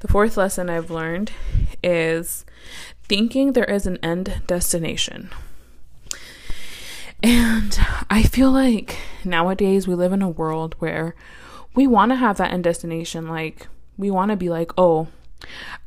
the 0.00 0.08
fourth 0.08 0.36
lesson 0.36 0.68
I've 0.68 0.90
learned 0.90 1.32
is 1.82 2.44
thinking 3.04 3.54
there 3.54 3.64
is 3.64 3.86
an 3.86 3.98
end 4.02 4.42
destination. 4.46 5.30
And 7.22 7.78
I 8.10 8.24
feel 8.24 8.50
like 8.50 8.96
nowadays 9.24 9.86
we 9.86 9.94
live 9.94 10.12
in 10.12 10.22
a 10.22 10.28
world 10.28 10.74
where 10.80 11.14
we 11.74 11.86
want 11.86 12.10
to 12.10 12.16
have 12.16 12.36
that 12.38 12.52
end 12.52 12.64
destination. 12.64 13.28
Like, 13.28 13.68
we 13.96 14.10
want 14.10 14.30
to 14.30 14.36
be 14.36 14.48
like, 14.48 14.72
oh, 14.76 15.08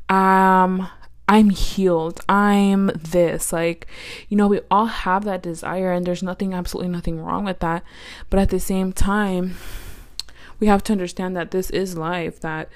um, 0.08 0.88
I'm 1.28 1.50
healed. 1.50 2.20
I'm 2.28 2.86
this. 2.94 3.52
Like, 3.52 3.86
you 4.28 4.36
know, 4.36 4.46
we 4.46 4.60
all 4.70 4.86
have 4.86 5.24
that 5.24 5.42
desire, 5.42 5.92
and 5.92 6.06
there's 6.06 6.22
nothing, 6.22 6.54
absolutely 6.54 6.90
nothing 6.90 7.20
wrong 7.20 7.44
with 7.44 7.58
that. 7.60 7.82
But 8.30 8.40
at 8.40 8.50
the 8.50 8.60
same 8.60 8.92
time, 8.92 9.56
we 10.58 10.68
have 10.68 10.82
to 10.84 10.92
understand 10.92 11.36
that 11.36 11.50
this 11.50 11.68
is 11.70 11.98
life, 11.98 12.40
that 12.40 12.68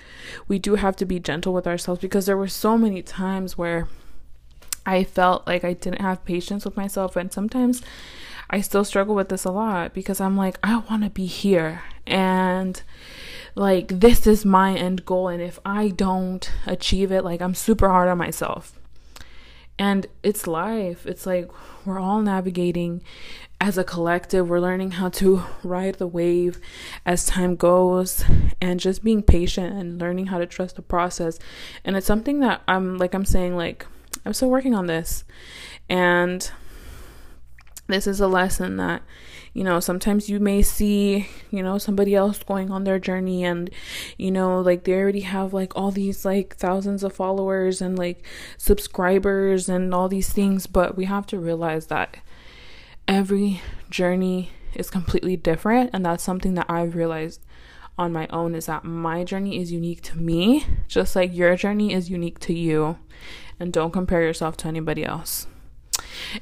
we 0.48 0.58
do 0.58 0.74
have 0.74 0.96
to 0.96 1.06
be 1.06 1.18
gentle 1.18 1.54
with 1.54 1.66
ourselves 1.66 2.00
because 2.00 2.26
there 2.26 2.36
were 2.36 2.48
so 2.48 2.76
many 2.76 3.00
times 3.02 3.56
where 3.56 3.88
I 4.84 5.04
felt 5.04 5.46
like 5.46 5.64
I 5.64 5.72
didn't 5.72 6.02
have 6.02 6.24
patience 6.24 6.64
with 6.64 6.76
myself, 6.76 7.16
and 7.16 7.32
sometimes 7.32 7.82
I 8.50 8.60
still 8.60 8.84
struggle 8.84 9.14
with 9.14 9.28
this 9.28 9.44
a 9.44 9.52
lot 9.52 9.94
because 9.94 10.20
I'm 10.20 10.36
like, 10.36 10.58
I 10.62 10.78
want 10.90 11.04
to 11.04 11.10
be 11.10 11.26
here. 11.26 11.82
And 12.04 12.82
like, 13.54 14.00
this 14.00 14.26
is 14.26 14.44
my 14.44 14.74
end 14.74 15.06
goal. 15.06 15.28
And 15.28 15.40
if 15.40 15.60
I 15.64 15.88
don't 15.88 16.50
achieve 16.66 17.12
it, 17.12 17.24
like, 17.24 17.40
I'm 17.40 17.54
super 17.54 17.88
hard 17.88 18.08
on 18.08 18.18
myself. 18.18 18.76
And 19.78 20.06
it's 20.22 20.48
life. 20.48 21.06
It's 21.06 21.24
like 21.26 21.48
we're 21.86 22.00
all 22.00 22.20
navigating 22.20 23.02
as 23.60 23.78
a 23.78 23.84
collective. 23.84 24.48
We're 24.48 24.60
learning 24.60 24.92
how 24.92 25.10
to 25.10 25.44
ride 25.62 25.94
the 25.94 26.08
wave 26.08 26.60
as 27.06 27.24
time 27.24 27.54
goes 27.54 28.24
and 28.60 28.80
just 28.80 29.04
being 29.04 29.22
patient 29.22 29.74
and 29.74 30.00
learning 30.00 30.26
how 30.26 30.38
to 30.38 30.46
trust 30.46 30.76
the 30.76 30.82
process. 30.82 31.38
And 31.84 31.96
it's 31.96 32.06
something 32.06 32.40
that 32.40 32.62
I'm 32.66 32.98
like, 32.98 33.14
I'm 33.14 33.24
saying, 33.24 33.56
like, 33.56 33.86
I'm 34.26 34.34
still 34.34 34.50
working 34.50 34.74
on 34.74 34.86
this. 34.86 35.24
And 35.88 36.50
this 37.92 38.06
is 38.06 38.20
a 38.20 38.28
lesson 38.28 38.76
that 38.76 39.02
you 39.52 39.64
know 39.64 39.80
sometimes 39.80 40.28
you 40.28 40.38
may 40.38 40.62
see 40.62 41.26
you 41.50 41.62
know 41.62 41.78
somebody 41.78 42.14
else 42.14 42.42
going 42.42 42.70
on 42.70 42.84
their 42.84 42.98
journey 42.98 43.44
and 43.44 43.70
you 44.16 44.30
know 44.30 44.60
like 44.60 44.84
they 44.84 44.94
already 44.94 45.20
have 45.20 45.52
like 45.52 45.74
all 45.76 45.90
these 45.90 46.24
like 46.24 46.56
thousands 46.56 47.02
of 47.02 47.12
followers 47.12 47.80
and 47.80 47.98
like 47.98 48.24
subscribers 48.56 49.68
and 49.68 49.94
all 49.94 50.08
these 50.08 50.32
things 50.32 50.66
but 50.66 50.96
we 50.96 51.04
have 51.04 51.26
to 51.26 51.38
realize 51.38 51.86
that 51.86 52.16
every 53.08 53.60
journey 53.88 54.50
is 54.74 54.90
completely 54.90 55.36
different 55.36 55.90
and 55.92 56.06
that's 56.06 56.22
something 56.22 56.54
that 56.54 56.66
I've 56.68 56.94
realized 56.94 57.44
on 57.98 58.12
my 58.12 58.26
own 58.28 58.54
is 58.54 58.66
that 58.66 58.84
my 58.84 59.24
journey 59.24 59.60
is 59.60 59.72
unique 59.72 60.00
to 60.00 60.16
me 60.16 60.64
just 60.86 61.16
like 61.16 61.34
your 61.34 61.56
journey 61.56 61.92
is 61.92 62.08
unique 62.08 62.38
to 62.38 62.54
you 62.54 62.98
and 63.58 63.72
don't 63.72 63.92
compare 63.92 64.22
yourself 64.22 64.56
to 64.58 64.68
anybody 64.68 65.04
else 65.04 65.46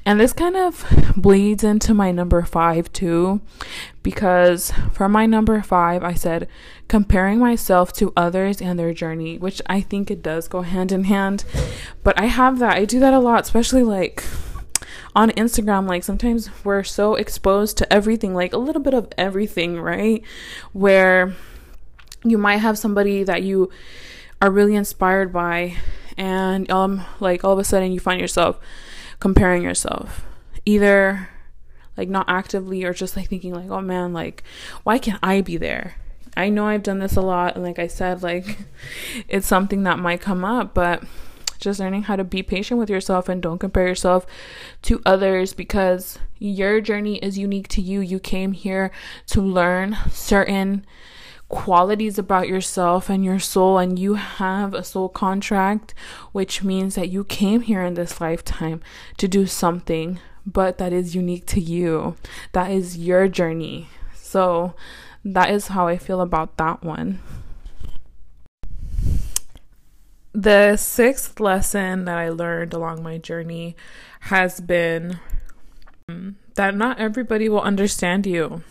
and 0.05 0.19
this 0.19 0.33
kind 0.33 0.55
of 0.55 0.85
bleeds 1.15 1.63
into 1.63 1.93
my 1.93 2.11
number 2.11 2.41
five 2.43 2.91
too, 2.93 3.41
because 4.03 4.71
for 4.91 5.09
my 5.09 5.25
number 5.25 5.61
five, 5.61 6.03
I 6.03 6.13
said 6.13 6.47
comparing 6.87 7.39
myself 7.39 7.93
to 7.93 8.13
others 8.17 8.61
and 8.61 8.79
their 8.79 8.93
journey, 8.93 9.37
which 9.37 9.61
I 9.67 9.81
think 9.81 10.09
it 10.09 10.23
does 10.23 10.47
go 10.47 10.61
hand 10.61 10.91
in 10.91 11.05
hand. 11.05 11.45
But 12.03 12.19
I 12.19 12.25
have 12.25 12.59
that, 12.59 12.75
I 12.75 12.85
do 12.85 12.99
that 12.99 13.13
a 13.13 13.19
lot, 13.19 13.41
especially 13.41 13.83
like 13.83 14.23
on 15.15 15.31
Instagram, 15.31 15.87
like 15.87 16.03
sometimes 16.03 16.49
we're 16.63 16.83
so 16.83 17.15
exposed 17.15 17.77
to 17.77 17.93
everything, 17.93 18.33
like 18.33 18.53
a 18.53 18.57
little 18.57 18.81
bit 18.81 18.93
of 18.93 19.07
everything, 19.17 19.79
right? 19.79 20.23
Where 20.73 21.35
you 22.23 22.37
might 22.37 22.57
have 22.57 22.77
somebody 22.77 23.23
that 23.23 23.43
you 23.43 23.69
are 24.41 24.51
really 24.51 24.75
inspired 24.75 25.33
by, 25.33 25.77
and 26.17 26.69
um, 26.69 27.03
like 27.19 27.43
all 27.43 27.53
of 27.53 27.59
a 27.59 27.63
sudden 27.63 27.91
you 27.91 27.99
find 27.99 28.21
yourself 28.21 28.59
comparing 29.19 29.63
yourself. 29.63 30.25
Either 30.65 31.29
like 31.97 32.09
not 32.09 32.29
actively 32.29 32.83
or 32.83 32.93
just 32.93 33.15
like 33.15 33.29
thinking 33.29 33.53
like, 33.53 33.69
"Oh 33.69 33.81
man, 33.81 34.13
like 34.13 34.43
why 34.83 34.97
can't 34.97 35.19
I 35.21 35.41
be 35.41 35.57
there?" 35.57 35.95
I 36.37 36.49
know 36.49 36.67
I've 36.67 36.83
done 36.83 36.99
this 36.99 37.15
a 37.15 37.21
lot 37.21 37.55
and 37.55 37.63
like 37.63 37.79
I 37.79 37.87
said 37.87 38.23
like 38.23 38.57
it's 39.27 39.47
something 39.47 39.83
that 39.83 39.99
might 39.99 40.21
come 40.21 40.45
up, 40.45 40.73
but 40.73 41.03
just 41.59 41.79
learning 41.79 42.03
how 42.03 42.15
to 42.15 42.23
be 42.23 42.41
patient 42.41 42.79
with 42.79 42.89
yourself 42.89 43.27
and 43.27 43.41
don't 43.41 43.59
compare 43.59 43.87
yourself 43.87 44.25
to 44.83 45.01
others 45.05 45.53
because 45.53 46.17
your 46.37 46.79
journey 46.79 47.17
is 47.17 47.37
unique 47.37 47.67
to 47.67 47.81
you. 47.81 47.99
You 47.99 48.19
came 48.19 48.53
here 48.53 48.91
to 49.27 49.41
learn 49.41 49.97
certain 50.09 50.85
qualities 51.49 52.17
about 52.17 52.47
yourself 52.47 53.09
and 53.09 53.25
your 53.25 53.39
soul, 53.39 53.77
and 53.77 53.99
you 53.99 54.13
have 54.13 54.73
a 54.73 54.83
soul 54.83 55.09
contract, 55.09 55.93
which 56.31 56.63
means 56.63 56.95
that 56.95 57.09
you 57.09 57.23
came 57.23 57.61
here 57.61 57.83
in 57.83 57.95
this 57.95 58.21
lifetime 58.21 58.81
to 59.17 59.27
do 59.27 59.45
something, 59.45 60.19
but 60.45 60.77
that 60.77 60.93
is 60.93 61.15
unique 61.15 61.45
to 61.47 61.59
you. 61.59 62.15
That 62.53 62.71
is 62.71 62.97
your 62.97 63.27
journey. 63.27 63.89
So, 64.13 64.75
that 65.25 65.49
is 65.49 65.67
how 65.67 65.87
I 65.87 65.97
feel 65.97 66.21
about 66.21 66.55
that 66.57 66.83
one. 66.83 67.19
The 70.31 70.77
sixth 70.77 71.39
lesson 71.39 72.05
that 72.05 72.17
I 72.17 72.29
learned 72.29 72.73
along 72.73 73.01
my 73.03 73.17
journey 73.17 73.75
has 74.21 74.61
been 74.61 75.19
um, 76.07 76.37
that 76.55 76.75
not 76.75 76.99
everybody 76.99 77.49
will 77.49 77.61
understand 77.61 78.27
you. 78.27 78.63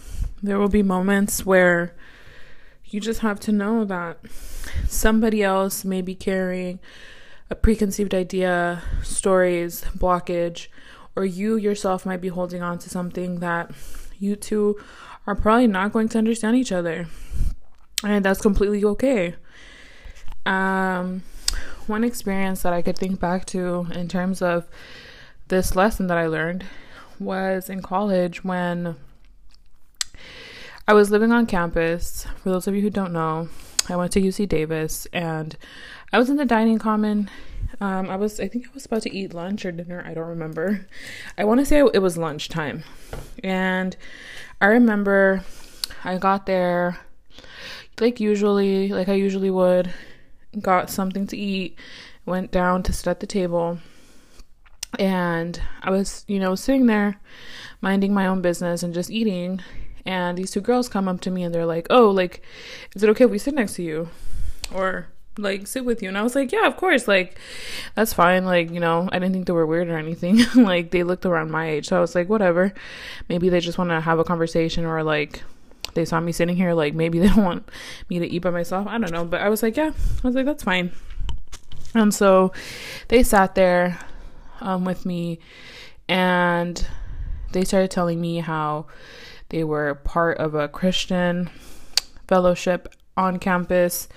There 0.43 0.59
will 0.59 0.69
be 0.69 0.83
moments 0.83 1.45
where 1.45 1.95
you 2.91 3.01
just 3.01 3.21
have 3.21 3.39
to 3.41 3.53
know 3.53 3.85
that 3.85 4.19
somebody 4.87 5.43
else 5.43 5.85
may 5.85 6.03
be 6.03 6.15
carrying 6.15 6.79
a 7.51 7.55
preconceived 7.55 8.15
idea, 8.15 8.83
stories, 9.03 9.85
blockage, 9.97 10.69
or 11.17 11.25
you 11.25 11.57
yourself 11.57 12.07
might 12.07 12.21
be 12.21 12.29
holding 12.29 12.63
on 12.63 12.79
to 12.79 12.89
something 12.89 13.41
that 13.41 13.71
you 14.19 14.37
two 14.37 14.79
are 15.27 15.35
probably 15.35 15.67
not 15.67 15.93
going 15.93 16.09
to 16.09 16.19
understand 16.19 16.57
each 16.57 16.73
other. 16.73 17.07
And 18.05 18.25
that's 18.25 18.41
completely 18.41 18.85
okay. 18.85 19.35
Um, 20.47 21.23
one 21.87 22.05
experience 22.05 22.63
that 22.63 22.73
I 22.73 22.83
could 22.83 22.97
think 22.97 23.21
back 23.21 23.45
to 23.47 23.87
in 23.93 24.09
terms 24.09 24.41
of 24.41 24.69
this 25.49 25.75
lesson 25.75 26.07
that 26.07 26.19
I 26.19 26.27
learned 26.27 26.65
was 27.19 27.69
in 27.69 27.83
college 27.83 28.45
when 28.45 28.97
I 30.89 30.95
was 30.95 31.11
living 31.11 31.33
on 31.33 31.45
campus. 31.45 32.27
For 32.43 32.49
those 32.49 32.67
of 32.67 32.75
you 32.75 32.81
who 32.81 32.89
don't 32.89 33.13
know, 33.13 33.51
I 33.91 33.97
went 33.97 34.11
to 34.13 34.23
UC 34.23 34.49
Davis 34.49 35.07
and 35.13 35.55
I 36.15 36.19
was 36.19 36.31
in 36.31 36.37
the 36.37 36.47
dining 36.47 36.79
common. 36.79 37.29
Um, 37.79 38.09
I 38.09 38.17
was, 38.17 38.41
I 38.41 38.49
think 38.49 38.67
I 38.67 38.71
was 38.73 38.87
about 38.87 39.03
to 39.03 39.15
eat 39.15 39.35
lunch 39.35 39.67
or 39.67 39.71
dinner. 39.71 40.03
I 40.07 40.15
don't 40.15 40.29
remember. 40.29 40.87
I 41.37 41.45
want 41.45 41.61
to 41.61 41.67
say 41.67 41.81
it 41.81 42.01
was 42.01 42.17
lunchtime. 42.17 42.85
And 43.45 43.99
I 44.63 44.67
remember 44.69 45.45
I 46.05 46.17
got 46.17 46.47
there 46.47 46.99
like 48.01 48.19
usually, 48.19 48.89
like 48.89 49.11
I 49.11 49.15
usually 49.15 49.51
would, 49.51 49.93
got 50.59 50.89
something 50.89 51.27
to 51.27 51.37
eat, 51.37 51.79
went 52.25 52.51
down 52.51 52.83
to 52.85 52.95
sit 52.95 53.09
at 53.09 53.21
the 53.21 53.27
table. 53.27 53.79
And 54.99 55.61
I 55.83 55.91
was, 55.91 56.25
you 56.29 56.41
know, 56.41 56.55
sitting 56.55 56.87
there 56.87 57.21
minding 57.83 58.15
my 58.15 58.27
own 58.27 58.41
business 58.41 58.83
and 58.83 58.95
just 58.95 59.11
eating 59.11 59.61
and 60.09 60.39
these 60.39 60.51
two 60.51 60.63
girls 60.63 60.89
come 60.89 61.07
up 61.07 61.21
to 61.21 61.31
me 61.31 61.43
and 61.43 61.55
they're 61.55 61.67
like, 61.67 61.87
"Oh, 61.91 62.09
like, 62.09 62.43
is 62.97 63.03
it 63.03 63.11
okay 63.11 63.25
if 63.25 63.31
we 63.31 63.37
sit 63.37 63.53
next 63.53 63.75
to 63.75 63.83
you, 63.83 64.09
or 64.75 65.09
like 65.37 65.67
sit 65.67 65.85
with 65.85 66.03
you?" 66.03 66.09
And 66.09 66.17
I 66.17 66.23
was 66.23 66.35
like, 66.35 66.51
"Yeah, 66.51 66.67
of 66.67 66.79
course. 66.79 67.07
Like, 67.07 67.39
that's 67.95 68.15
fine. 68.15 68.47
Like, 68.47 68.71
you 68.71 68.81
know, 68.81 69.11
I 69.13 69.19
didn't 69.19 69.35
think 69.35 69.47
they 69.47 69.53
were 69.53 69.67
weird 69.67 69.89
or 69.89 69.99
anything. 69.99 70.41
like, 70.55 70.93
they 70.93 71.03
looked 71.03 71.27
around 71.27 71.51
my 71.51 71.69
age, 71.69 71.89
so 71.89 71.99
I 71.99 72.01
was 72.01 72.15
like, 72.15 72.27
whatever. 72.31 72.73
Maybe 73.29 73.51
they 73.51 73.61
just 73.61 73.77
want 73.77 73.91
to 73.91 74.01
have 74.01 74.19
a 74.19 74.25
conversation, 74.25 74.85
or 74.87 75.03
like." 75.03 75.43
They 75.95 76.05
saw 76.05 76.21
me 76.21 76.33
sitting 76.33 76.55
here, 76.55 76.75
like 76.75 76.95
maybe 76.95 77.19
they 77.23 77.29
don't 77.29 77.45
want 77.45 77.69
me 78.09 78.19
to 78.19 78.27
eat 78.27 78.41
by 78.41 78.51
myself. 78.51 78.87
I 78.87 78.99
don't 78.99 79.11
know, 79.11 79.25
but 79.25 79.41
I 79.41 79.49
was 79.49 79.63
like, 79.63 79.77
yeah, 79.77 79.91
I 80.23 80.27
was 80.27 80.35
like, 80.35 80.45
that's 80.45 80.63
fine. 80.63 80.93
And 81.95 82.15
so 82.15 82.53
they 83.09 83.23
sat 83.23 83.55
there 83.55 83.99
um, 84.61 84.85
with 84.85 85.07
me 85.07 85.41
and 86.07 86.87
they 87.53 87.65
started 87.65 87.91
telling 87.91 88.21
me 88.21 88.39
how 88.39 88.87
they 89.51 89.65
were 89.65 89.95
part 89.95 90.39
of 90.39 90.55
a 90.55 90.69
Christian 90.69 91.51
fellowship 92.27 92.95
on 93.17 93.39
campus 93.39 94.09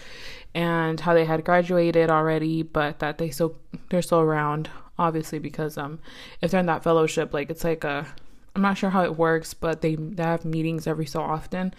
and 0.54 1.00
how 1.00 1.13
they 1.13 1.26
had 1.26 1.46
graduated 1.46 2.10
already, 2.10 2.62
but 2.62 3.00
that 3.00 3.17
they 3.17 3.30
still 3.30 3.56
they're 3.89 4.02
still 4.02 4.20
around, 4.20 4.70
obviously, 5.00 5.39
because 5.39 5.78
um 5.78 6.00
if 6.41 6.52
they're 6.52 6.60
in 6.60 6.65
that 6.65 6.84
fellowship, 6.84 7.34
like 7.34 7.50
it's 7.50 7.63
like 7.63 7.84
a 7.84 8.08
I'm 8.56 8.62
not 8.62 8.78
sure 8.78 8.89
how 8.89 9.04
it 9.04 9.17
works, 9.17 9.54
but 9.54 9.82
they, 9.82 9.96
they 9.96 10.24
have 10.24 10.44
meetings 10.44 10.86
every 10.86 11.06
so 11.06 11.22
often. 11.22 11.74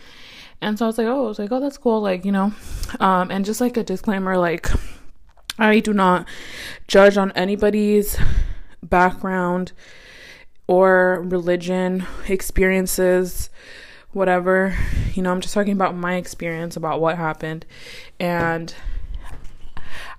And 0.61 0.79
so 0.79 0.87
I 0.87 0.89
was 0.89 0.99
like, 0.99 1.07
oh, 1.07 1.27
I 1.27 1.29
was 1.29 1.39
like, 1.39 1.53
oh, 1.53 1.61
that's 1.61 1.77
cool. 1.77 2.01
Like, 2.01 2.25
you 2.25 2.33
know, 2.33 2.55
um, 2.99 3.31
and 3.31 3.45
just 3.45 3.61
like 3.61 3.77
a 3.77 3.83
disclaimer, 3.83 4.39
like, 4.39 4.71
I 5.59 5.81
do 5.81 5.93
not 5.93 6.27
judge 6.89 7.19
on 7.19 7.31
anybody's 7.33 8.17
background 8.83 9.73
or 10.67 11.23
religion, 11.27 12.07
experiences, 12.29 13.51
whatever. 14.13 14.77
You 15.15 15.23
know, 15.23 15.33
I'm 15.33 15.41
just 15.41 15.55
talking 15.55 15.73
about 15.73 15.95
my 15.97 16.15
experience 16.15 16.77
about 16.77 17.01
what 17.01 17.17
happened. 17.17 17.67
And 18.21 18.75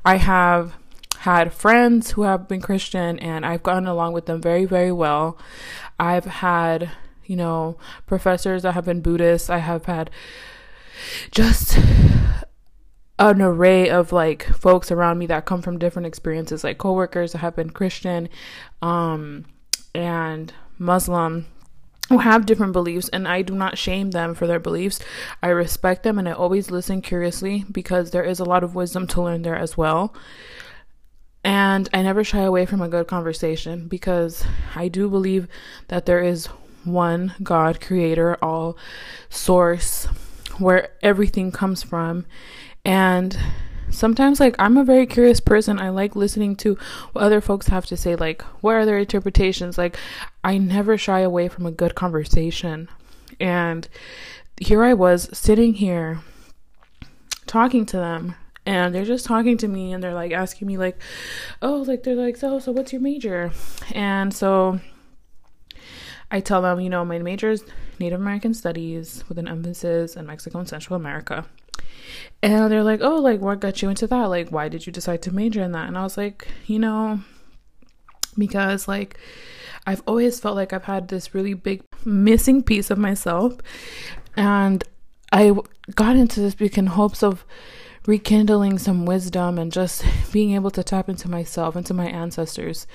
I 0.06 0.18
have 0.18 0.76
had 1.20 1.54
friends 1.54 2.12
who 2.12 2.24
have 2.24 2.48
been 2.48 2.62
Christian 2.62 3.18
and 3.20 3.46
I've 3.46 3.64
gotten 3.64 3.88
along 3.88 4.14
with 4.14 4.26
them 4.26 4.42
very, 4.42 4.66
very 4.66 4.92
well. 4.92 5.38
I've 6.00 6.26
had, 6.26 6.92
you 7.26 7.38
know, 7.38 7.78
professors 8.06 8.64
that 8.64 8.74
have 8.74 8.86
been 8.86 9.02
Buddhists. 9.02 9.50
I 9.50 9.60
have 9.60 9.86
had 9.86 10.12
just 11.32 11.78
an 13.20 13.42
array 13.42 13.90
of 13.90 14.12
like 14.12 14.44
folks 14.44 14.92
around 14.92 15.18
me 15.18 15.26
that 15.28 15.46
come 15.46 15.62
from 15.62 15.80
different 15.80 16.08
experiences, 16.08 16.64
like 16.64 16.78
coworkers 16.78 17.32
that 17.32 17.38
have 17.38 17.56
been 17.56 17.70
Christian 17.70 18.28
um, 18.82 19.46
and 19.94 20.54
Muslim 20.78 21.46
who 22.10 22.20
have 22.20 22.46
different 22.46 22.74
beliefs 22.74 23.10
and 23.10 23.28
I 23.28 23.42
do 23.42 23.56
not 23.56 23.78
shame 23.78 24.12
them 24.12 24.36
for 24.36 24.46
their 24.46 24.60
beliefs. 24.60 25.00
I 25.42 25.48
respect 25.50 26.04
them 26.04 26.20
and 26.20 26.28
I 26.28 26.34
always 26.34 26.70
listen 26.70 27.02
curiously 27.02 27.66
because 27.72 28.12
there 28.12 28.24
is 28.24 28.40
a 28.40 28.46
lot 28.46 28.64
of 28.64 28.76
wisdom 28.76 29.08
to 29.08 29.22
learn 29.22 29.42
there 29.42 29.56
as 29.56 29.78
well. 29.78 30.14
And 31.44 31.90
I 31.94 32.02
never 32.02 32.24
shy 32.24 32.42
away 32.42 32.66
from 32.66 32.82
a 32.82 32.88
good 32.88 33.08
conversation 33.08 33.88
because 33.88 34.46
I 34.76 34.88
do 34.88 35.10
believe 35.10 35.48
that 35.90 36.06
there 36.06 36.22
is 36.22 36.48
one 36.86 37.34
God, 37.42 37.82
creator, 37.82 38.38
all 38.42 38.78
source, 39.30 40.06
where 40.58 40.90
everything 41.02 41.52
comes 41.52 41.84
from. 41.84 42.26
And 42.86 43.38
sometimes, 43.94 44.40
like, 44.40 44.56
I'm 44.60 44.78
a 44.78 44.84
very 44.84 45.06
curious 45.06 45.40
person. 45.40 45.80
I 45.80 45.90
like 45.90 46.16
listening 46.16 46.56
to 46.58 46.78
what 47.14 47.24
other 47.24 47.42
folks 47.42 47.68
have 47.68 47.86
to 47.88 47.98
say, 47.98 48.16
like, 48.16 48.42
what 48.62 48.76
are 48.76 48.86
their 48.86 48.98
interpretations? 48.98 49.78
Like, 49.78 49.98
I 50.44 50.58
never 50.58 50.98
shy 50.98 51.20
away 51.20 51.48
from 51.48 51.66
a 51.66 51.72
good 51.72 51.96
conversation. 51.96 52.90
And 53.40 53.88
here 54.60 54.84
I 54.84 54.94
was 54.94 55.30
sitting 55.34 55.76
here 55.76 56.22
talking 57.46 57.86
to 57.88 57.98
them 57.98 58.36
and 58.66 58.96
they're 58.96 59.06
just 59.06 59.26
talking 59.26 59.58
to 59.58 59.68
me 59.68 59.92
and 59.92 60.04
they're 60.04 60.14
like 60.14 60.32
asking 60.32 60.68
me 60.68 60.78
like 60.78 60.98
oh 61.62 61.84
like 61.88 62.04
they're 62.04 62.16
like 62.16 62.38
so 62.38 62.60
so 62.60 62.72
what's 62.72 62.94
your 62.94 63.02
major 63.02 63.52
and 63.92 64.34
so 64.34 64.80
i 66.32 66.40
tell 66.40 66.62
them 66.62 66.80
you 66.80 66.90
know 66.90 67.04
my 67.04 67.20
major 67.20 67.52
is 67.52 67.66
native 68.00 68.20
american 68.20 68.54
studies 68.54 69.24
with 69.28 69.38
an 69.38 69.48
emphasis 69.48 70.16
in 70.16 70.26
mexico 70.26 70.60
and 70.60 70.70
central 70.70 70.96
america 70.96 71.46
and 72.42 72.72
they're 72.72 72.84
like 72.84 73.02
oh 73.02 73.16
like 73.16 73.40
what 73.40 73.60
got 73.60 73.82
you 73.82 73.90
into 73.90 74.08
that? 74.08 74.26
Like 74.26 74.50
why 74.50 74.70
did 74.70 74.86
you 74.86 74.94
decide 74.94 75.22
to 75.24 75.34
major 75.34 75.62
in 75.62 75.72
that? 75.74 75.88
And 75.88 75.98
i 75.98 76.04
was 76.04 76.18
like 76.18 76.48
you 76.66 76.80
know 76.80 77.20
because 78.38 78.88
like 78.88 79.20
i've 79.86 80.02
always 80.08 80.40
felt 80.40 80.56
like 80.56 80.74
i've 80.74 80.86
had 80.86 81.08
this 81.08 81.36
really 81.36 81.54
big 81.54 81.84
missing 82.06 82.64
piece 82.64 82.90
of 82.90 82.98
myself. 82.98 83.58
And 84.36 84.84
i 85.32 85.52
got 85.96 86.16
into 86.16 86.40
this 86.40 86.56
in 86.78 86.88
hopes 86.88 87.24
of 87.24 87.46
rekindling 88.06 88.78
some 88.78 89.06
wisdom 89.06 89.58
and 89.58 89.72
just 89.72 90.04
being 90.32 90.54
able 90.54 90.72
to 90.72 90.84
tap 90.84 91.10
into 91.10 91.30
myself, 91.30 91.76
into 91.76 91.94
my 91.94 92.08
ancestors. 92.08 92.88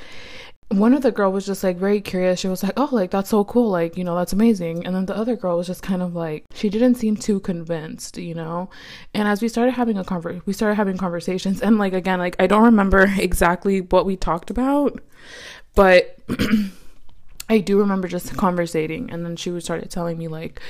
One 0.70 0.92
of 0.92 1.00
the 1.00 1.10
girl 1.10 1.32
was 1.32 1.46
just 1.46 1.64
like 1.64 1.78
very 1.78 2.00
curious. 2.00 2.40
She 2.40 2.48
was 2.48 2.62
like, 2.62 2.74
"Oh, 2.76 2.88
like 2.92 3.10
that's 3.10 3.30
so 3.30 3.42
cool. 3.44 3.70
Like, 3.70 3.96
you 3.96 4.04
know, 4.04 4.14
that's 4.14 4.34
amazing." 4.34 4.84
And 4.84 4.94
then 4.94 5.06
the 5.06 5.16
other 5.16 5.34
girl 5.34 5.56
was 5.56 5.66
just 5.66 5.82
kind 5.82 6.02
of 6.02 6.14
like 6.14 6.44
she 6.52 6.68
didn't 6.68 6.96
seem 6.96 7.16
too 7.16 7.40
convinced, 7.40 8.18
you 8.18 8.34
know. 8.34 8.68
And 9.14 9.26
as 9.26 9.40
we 9.40 9.48
started 9.48 9.72
having 9.72 9.96
a 9.96 10.04
conver 10.04 10.44
we 10.44 10.52
started 10.52 10.74
having 10.74 10.98
conversations 10.98 11.62
and 11.62 11.78
like 11.78 11.94
again, 11.94 12.18
like 12.18 12.36
I 12.38 12.46
don't 12.46 12.64
remember 12.64 13.06
exactly 13.18 13.80
what 13.80 14.04
we 14.04 14.16
talked 14.16 14.50
about, 14.50 15.00
but 15.74 16.18
I 17.48 17.58
do 17.60 17.78
remember 17.78 18.06
just 18.08 18.36
conversating 18.36 19.10
and 19.10 19.24
then 19.24 19.36
she 19.36 19.58
started 19.60 19.90
telling 19.90 20.18
me 20.18 20.28
like, 20.28 20.60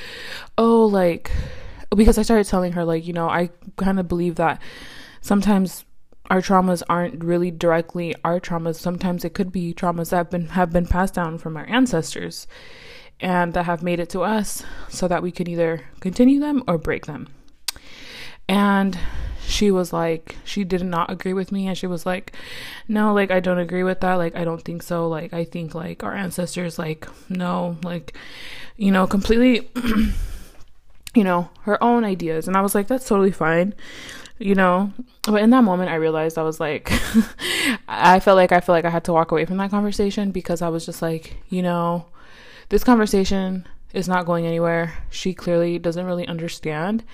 "Oh, 0.56 0.87
like 0.87 1.32
because 1.96 2.18
I 2.18 2.22
started 2.22 2.46
telling 2.46 2.72
her 2.72 2.84
like, 2.84 3.06
you 3.06 3.12
know, 3.12 3.28
I 3.28 3.50
kind 3.76 3.98
of 3.98 4.08
believe 4.08 4.37
that 4.37 4.61
sometimes 5.20 5.84
our 6.28 6.40
traumas 6.40 6.82
aren't 6.88 7.22
really 7.24 7.50
directly 7.50 8.14
our 8.24 8.40
traumas. 8.40 8.76
Sometimes 8.76 9.24
it 9.24 9.34
could 9.34 9.50
be 9.50 9.74
traumas 9.74 10.10
that 10.10 10.16
have 10.16 10.30
been 10.30 10.46
have 10.48 10.72
been 10.72 10.86
passed 10.86 11.14
down 11.14 11.38
from 11.38 11.56
our 11.56 11.66
ancestors 11.66 12.46
and 13.20 13.54
that 13.54 13.64
have 13.64 13.82
made 13.82 13.98
it 13.98 14.08
to 14.10 14.22
us 14.22 14.62
so 14.88 15.08
that 15.08 15.22
we 15.22 15.32
can 15.32 15.48
either 15.48 15.84
continue 16.00 16.38
them 16.38 16.62
or 16.68 16.78
break 16.78 17.06
them. 17.06 17.28
And 18.48 18.98
she 19.42 19.70
was 19.70 19.92
like 19.92 20.36
she 20.44 20.62
did 20.62 20.84
not 20.84 21.10
agree 21.10 21.32
with 21.32 21.50
me 21.50 21.66
and 21.66 21.78
she 21.78 21.86
was 21.86 22.04
like 22.04 22.34
no 22.86 23.14
like 23.14 23.30
i 23.30 23.40
don't 23.40 23.58
agree 23.58 23.82
with 23.82 24.00
that 24.00 24.16
like 24.16 24.36
i 24.36 24.44
don't 24.44 24.60
think 24.60 24.82
so 24.82 25.08
like 25.08 25.32
i 25.32 25.42
think 25.42 25.74
like 25.74 26.04
our 26.04 26.12
ancestors 26.12 26.78
like 26.78 27.08
no 27.30 27.78
like 27.82 28.14
you 28.76 28.90
know 28.90 29.06
completely 29.06 29.70
you 31.14 31.24
know, 31.24 31.50
her 31.62 31.82
own 31.82 32.04
ideas. 32.04 32.46
And 32.46 32.56
I 32.56 32.60
was 32.60 32.74
like, 32.74 32.86
that's 32.86 33.08
totally 33.08 33.32
fine, 33.32 33.74
you 34.38 34.55
know. 34.55 34.92
But 35.22 35.42
in 35.42 35.51
that 35.51 35.64
moment, 35.64 35.90
I 35.90 35.96
realized 35.96 36.38
I 36.38 36.42
was 36.42 36.61
like, 36.61 36.90
I 37.88 38.20
felt 38.20 38.37
like 38.37 38.53
I 38.53 38.61
felt 38.61 38.74
like 38.77 38.85
I 38.85 38.90
had 38.90 39.05
to 39.05 39.12
walk 39.12 39.31
away 39.31 39.44
from 39.44 39.57
that 39.59 39.70
conversation 39.70 40.31
because 40.31 40.62
I 40.62 40.68
was 40.68 40.87
just 40.87 41.03
like, 41.03 41.37
you 41.48 41.62
know, 41.62 42.07
this 42.68 42.85
conversation 42.85 43.66
is 43.92 44.09
not 44.09 44.27
going 44.27 44.46
anywhere. 44.46 44.94
She 45.11 45.35
clearly 45.35 45.79
doesn't 45.79 46.05
really 46.05 46.27
understand. 46.27 47.05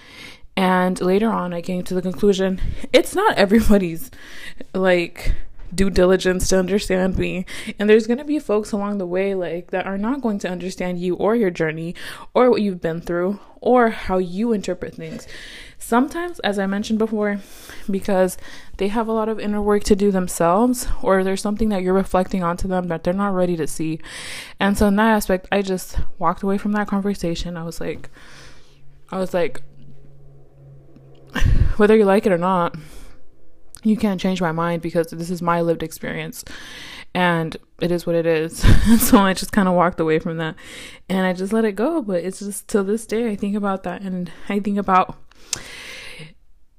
And 0.56 1.00
later 1.00 1.30
on, 1.30 1.52
I 1.52 1.62
came 1.62 1.82
to 1.84 1.94
the 1.94 2.02
conclusion 2.02 2.60
it's 2.92 3.14
not 3.14 3.36
everybody's 3.36 4.10
like 4.72 5.34
due 5.74 5.90
diligence 5.90 6.48
to 6.48 6.58
understand 6.58 7.18
me. 7.18 7.46
And 7.78 7.88
there's 7.88 8.06
going 8.06 8.18
to 8.18 8.24
be 8.24 8.38
folks 8.38 8.72
along 8.72 8.98
the 8.98 9.06
way 9.06 9.34
like 9.34 9.70
that 9.70 9.86
are 9.86 9.98
not 9.98 10.22
going 10.22 10.38
to 10.40 10.48
understand 10.48 10.98
you 10.98 11.14
or 11.16 11.34
your 11.34 11.50
journey 11.50 11.94
or 12.32 12.50
what 12.50 12.62
you've 12.62 12.80
been 12.80 13.00
through 13.00 13.40
or 13.60 13.90
how 13.90 14.18
you 14.18 14.52
interpret 14.52 14.94
things. 14.94 15.26
Sometimes, 15.78 16.38
as 16.40 16.58
I 16.58 16.66
mentioned 16.66 16.98
before, 16.98 17.40
because 17.90 18.38
they 18.78 18.88
have 18.88 19.08
a 19.08 19.12
lot 19.12 19.28
of 19.28 19.38
inner 19.38 19.60
work 19.60 19.84
to 19.84 19.96
do 19.96 20.10
themselves, 20.10 20.86
or 21.02 21.22
there's 21.22 21.42
something 21.42 21.68
that 21.68 21.82
you're 21.82 21.92
reflecting 21.92 22.42
onto 22.42 22.66
them 22.66 22.88
that 22.88 23.04
they're 23.04 23.12
not 23.12 23.34
ready 23.34 23.56
to 23.56 23.66
see. 23.66 24.00
And 24.58 24.78
so, 24.78 24.86
in 24.86 24.96
that 24.96 25.14
aspect, 25.14 25.46
I 25.52 25.60
just 25.60 25.98
walked 26.18 26.42
away 26.42 26.56
from 26.56 26.72
that 26.72 26.88
conversation. 26.88 27.56
I 27.56 27.64
was 27.64 27.80
like, 27.80 28.08
I 29.10 29.18
was 29.18 29.34
like, 29.34 29.60
whether 31.76 31.96
you 31.96 32.04
like 32.04 32.24
it 32.24 32.32
or 32.32 32.38
not, 32.38 32.76
you 33.84 33.96
can't 33.96 34.20
change 34.20 34.40
my 34.40 34.52
mind 34.52 34.82
because 34.82 35.08
this 35.08 35.30
is 35.30 35.42
my 35.42 35.60
lived 35.60 35.82
experience 35.82 36.44
and 37.14 37.56
it 37.80 37.92
is 37.92 38.06
what 38.06 38.16
it 38.16 38.26
is. 38.26 38.58
so 39.08 39.18
I 39.18 39.34
just 39.34 39.52
kind 39.52 39.68
of 39.68 39.74
walked 39.74 40.00
away 40.00 40.18
from 40.18 40.38
that 40.38 40.56
and 41.08 41.26
I 41.26 41.32
just 41.32 41.52
let 41.52 41.64
it 41.64 41.72
go. 41.72 42.02
But 42.02 42.24
it's 42.24 42.40
just 42.40 42.68
till 42.68 42.84
this 42.84 43.06
day, 43.06 43.30
I 43.30 43.36
think 43.36 43.56
about 43.56 43.84
that 43.84 44.02
and 44.02 44.30
I 44.48 44.58
think 44.58 44.78
about, 44.78 45.16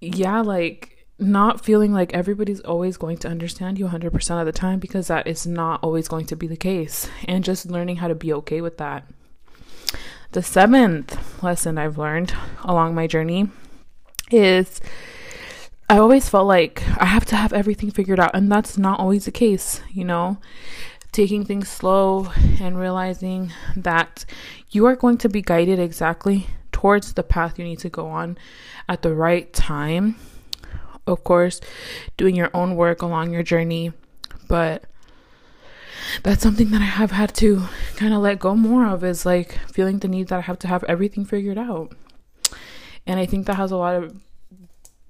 yeah, 0.01 0.41
like 0.41 1.07
not 1.17 1.63
feeling 1.63 1.93
like 1.93 2.13
everybody's 2.13 2.59
always 2.61 2.97
going 2.97 3.17
to 3.17 3.29
understand 3.29 3.79
you 3.79 3.87
100% 3.87 4.39
of 4.39 4.45
the 4.45 4.51
time 4.51 4.79
because 4.79 5.07
that 5.07 5.25
is 5.25 5.47
not 5.47 5.79
always 5.81 6.09
going 6.09 6.25
to 6.25 6.35
be 6.35 6.47
the 6.47 6.57
case. 6.57 7.09
And 7.25 7.43
just 7.43 7.67
learning 7.67 7.97
how 7.97 8.09
to 8.09 8.15
be 8.15 8.33
okay 8.33 8.59
with 8.59 8.77
that. 8.77 9.07
The 10.33 10.43
seventh 10.43 11.41
lesson 11.41 11.77
I've 11.77 11.97
learned 11.97 12.33
along 12.63 12.93
my 12.93 13.07
journey 13.07 13.49
is 14.31 14.81
I 15.87 15.99
always 15.99 16.27
felt 16.27 16.47
like 16.47 16.83
I 16.97 17.05
have 17.05 17.25
to 17.25 17.35
have 17.35 17.53
everything 17.53 17.91
figured 17.91 18.19
out, 18.19 18.31
and 18.33 18.51
that's 18.51 18.75
not 18.77 18.99
always 18.99 19.25
the 19.25 19.31
case, 19.31 19.81
you 19.91 20.03
know. 20.03 20.39
Taking 21.11 21.45
things 21.45 21.69
slow 21.69 22.31
and 22.59 22.77
realizing 22.77 23.53
that 23.75 24.25
you 24.71 24.85
are 24.87 24.95
going 24.95 25.17
to 25.19 25.29
be 25.29 25.43
guided 25.43 25.77
exactly 25.79 26.47
towards 26.71 27.13
the 27.13 27.23
path 27.23 27.59
you 27.59 27.65
need 27.65 27.79
to 27.79 27.89
go 27.89 28.07
on 28.07 28.37
at 28.89 29.03
the 29.03 29.13
right 29.13 29.53
time. 29.53 30.15
Of 31.05 31.23
course, 31.23 31.61
doing 32.17 32.35
your 32.35 32.49
own 32.53 32.75
work 32.75 33.03
along 33.03 33.31
your 33.31 33.43
journey, 33.43 33.93
but 34.49 34.85
that's 36.23 36.41
something 36.41 36.71
that 36.71 36.81
I 36.81 36.85
have 36.85 37.11
had 37.11 37.35
to 37.35 37.63
kind 37.95 38.13
of 38.13 38.21
let 38.21 38.39
go 38.39 38.55
more 38.55 38.87
of 38.87 39.03
is 39.03 39.23
like 39.23 39.59
feeling 39.71 39.99
the 39.99 40.07
need 40.07 40.29
that 40.29 40.39
I 40.39 40.41
have 40.41 40.59
to 40.59 40.67
have 40.67 40.83
everything 40.85 41.25
figured 41.25 41.59
out. 41.59 41.93
And 43.05 43.19
I 43.19 43.27
think 43.27 43.45
that 43.45 43.57
has 43.57 43.71
a 43.71 43.77
lot 43.77 43.95
of 43.95 44.19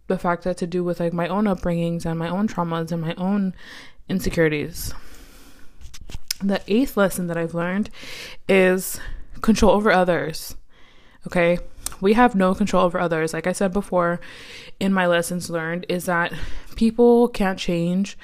the 0.08 0.18
fact 0.18 0.44
that 0.44 0.58
to 0.58 0.68
do 0.68 0.84
with 0.84 1.00
like 1.00 1.13
my 1.13 1.28
own 1.28 1.46
upbringings 1.46 2.06
and 2.06 2.20
my 2.20 2.30
own 2.30 2.48
traumas 2.48 2.91
and 2.91 3.02
my 3.02 3.13
own 3.18 3.54
insecurities. 4.08 4.94
The 6.41 6.62
eighth 6.68 6.98
lesson 6.98 7.28
that 7.28 7.38
I've 7.38 7.56
learned 7.56 7.89
is 8.48 9.00
control 9.41 9.72
over 9.72 9.91
others. 9.91 10.56
Okay? 11.28 11.60
We 12.02 12.13
have 12.13 12.36
no 12.36 12.54
control 12.54 12.86
over 12.86 13.00
others. 13.00 13.34
Like 13.34 13.48
I 13.48 13.52
said 13.52 13.74
before 13.74 14.20
in 14.80 14.94
my 14.94 15.08
lessons 15.08 15.50
learned 15.50 15.86
is 15.89 16.06
that 16.06 16.34
people 16.76 17.30
can't 17.30 17.58
change 17.58 18.18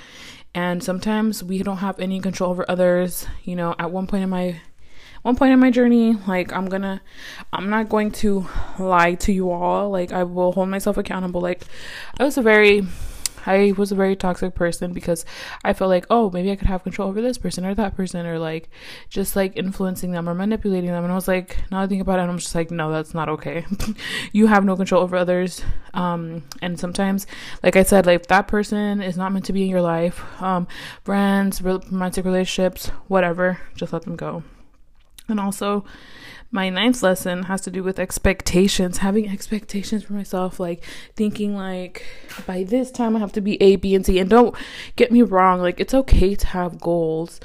and 0.53 0.83
sometimes 0.83 1.43
we 1.43 1.63
don't 1.63 1.77
have 1.77 1.99
any 1.99 2.19
control 2.19 2.51
over 2.51 2.69
others. 2.69 3.25
You 3.43 3.55
know, 3.55 3.73
at 3.79 3.91
one 3.91 4.07
point 4.07 4.23
in 4.23 4.29
my 4.29 4.59
one 5.21 5.35
point 5.35 5.53
in 5.53 5.59
my 5.59 5.71
journey, 5.71 6.15
like 6.27 6.51
I'm 6.53 6.65
gonna, 6.65 7.01
I'm 7.53 7.69
not 7.69 7.89
going 7.89 8.11
to 8.11 8.47
lie 8.79 9.15
to 9.15 9.31
you 9.31 9.51
all. 9.51 9.89
Like 9.89 10.11
I 10.11 10.23
will 10.23 10.51
hold 10.51 10.69
myself 10.69 10.97
accountable. 10.97 11.41
Like 11.41 11.63
I 12.19 12.23
was 12.23 12.37
a 12.37 12.41
very 12.41 12.83
I 13.45 13.73
was 13.77 13.91
a 13.91 13.95
very 13.95 14.15
toxic 14.15 14.55
person 14.55 14.93
because 14.93 15.25
I 15.63 15.73
felt 15.73 15.89
like, 15.89 16.05
oh, 16.09 16.29
maybe 16.29 16.51
I 16.51 16.55
could 16.55 16.67
have 16.67 16.83
control 16.83 17.09
over 17.09 17.21
this 17.21 17.37
person 17.37 17.65
or 17.65 17.73
that 17.75 17.95
person, 17.95 18.25
or 18.25 18.39
like 18.39 18.69
just 19.09 19.35
like 19.35 19.57
influencing 19.57 20.11
them 20.11 20.29
or 20.29 20.33
manipulating 20.33 20.91
them. 20.91 21.03
And 21.03 21.11
I 21.11 21.15
was 21.15 21.27
like, 21.27 21.57
now 21.71 21.81
I 21.81 21.87
think 21.87 22.01
about 22.01 22.19
it, 22.19 22.23
I'm 22.23 22.37
just 22.37 22.55
like, 22.55 22.71
no, 22.71 22.91
that's 22.91 23.13
not 23.13 23.29
okay. 23.29 23.65
you 24.31 24.47
have 24.47 24.65
no 24.65 24.75
control 24.75 25.03
over 25.03 25.17
others. 25.17 25.63
Um, 25.93 26.43
and 26.61 26.79
sometimes, 26.79 27.27
like 27.63 27.75
I 27.75 27.83
said, 27.83 28.05
like 28.05 28.27
that 28.27 28.47
person 28.47 29.01
is 29.01 29.17
not 29.17 29.31
meant 29.31 29.45
to 29.45 29.53
be 29.53 29.63
in 29.63 29.69
your 29.69 29.81
life. 29.81 30.23
Um, 30.41 30.67
friends, 31.03 31.61
romantic 31.61 32.25
relationships, 32.25 32.89
whatever, 33.07 33.59
just 33.75 33.93
let 33.93 34.03
them 34.03 34.15
go. 34.15 34.43
And 35.27 35.39
also, 35.39 35.85
my 36.51 36.69
ninth 36.69 37.01
lesson 37.01 37.43
has 37.43 37.61
to 37.61 37.71
do 37.71 37.81
with 37.81 37.97
expectations 37.97 38.97
having 38.97 39.29
expectations 39.29 40.03
for 40.03 40.11
myself 40.11 40.59
like 40.59 40.83
thinking 41.15 41.55
like 41.55 42.05
by 42.45 42.61
this 42.63 42.91
time 42.91 43.15
i 43.15 43.19
have 43.19 43.31
to 43.31 43.39
be 43.39 43.61
a 43.63 43.77
b 43.77 43.95
and 43.95 44.05
c. 44.05 44.19
And 44.19 44.29
don't 44.29 44.53
get 44.97 45.13
me 45.13 45.21
wrong 45.21 45.61
like 45.61 45.79
it's 45.79 45.93
okay 45.93 46.35
to 46.35 46.47
have 46.47 46.81
goals 46.81 47.39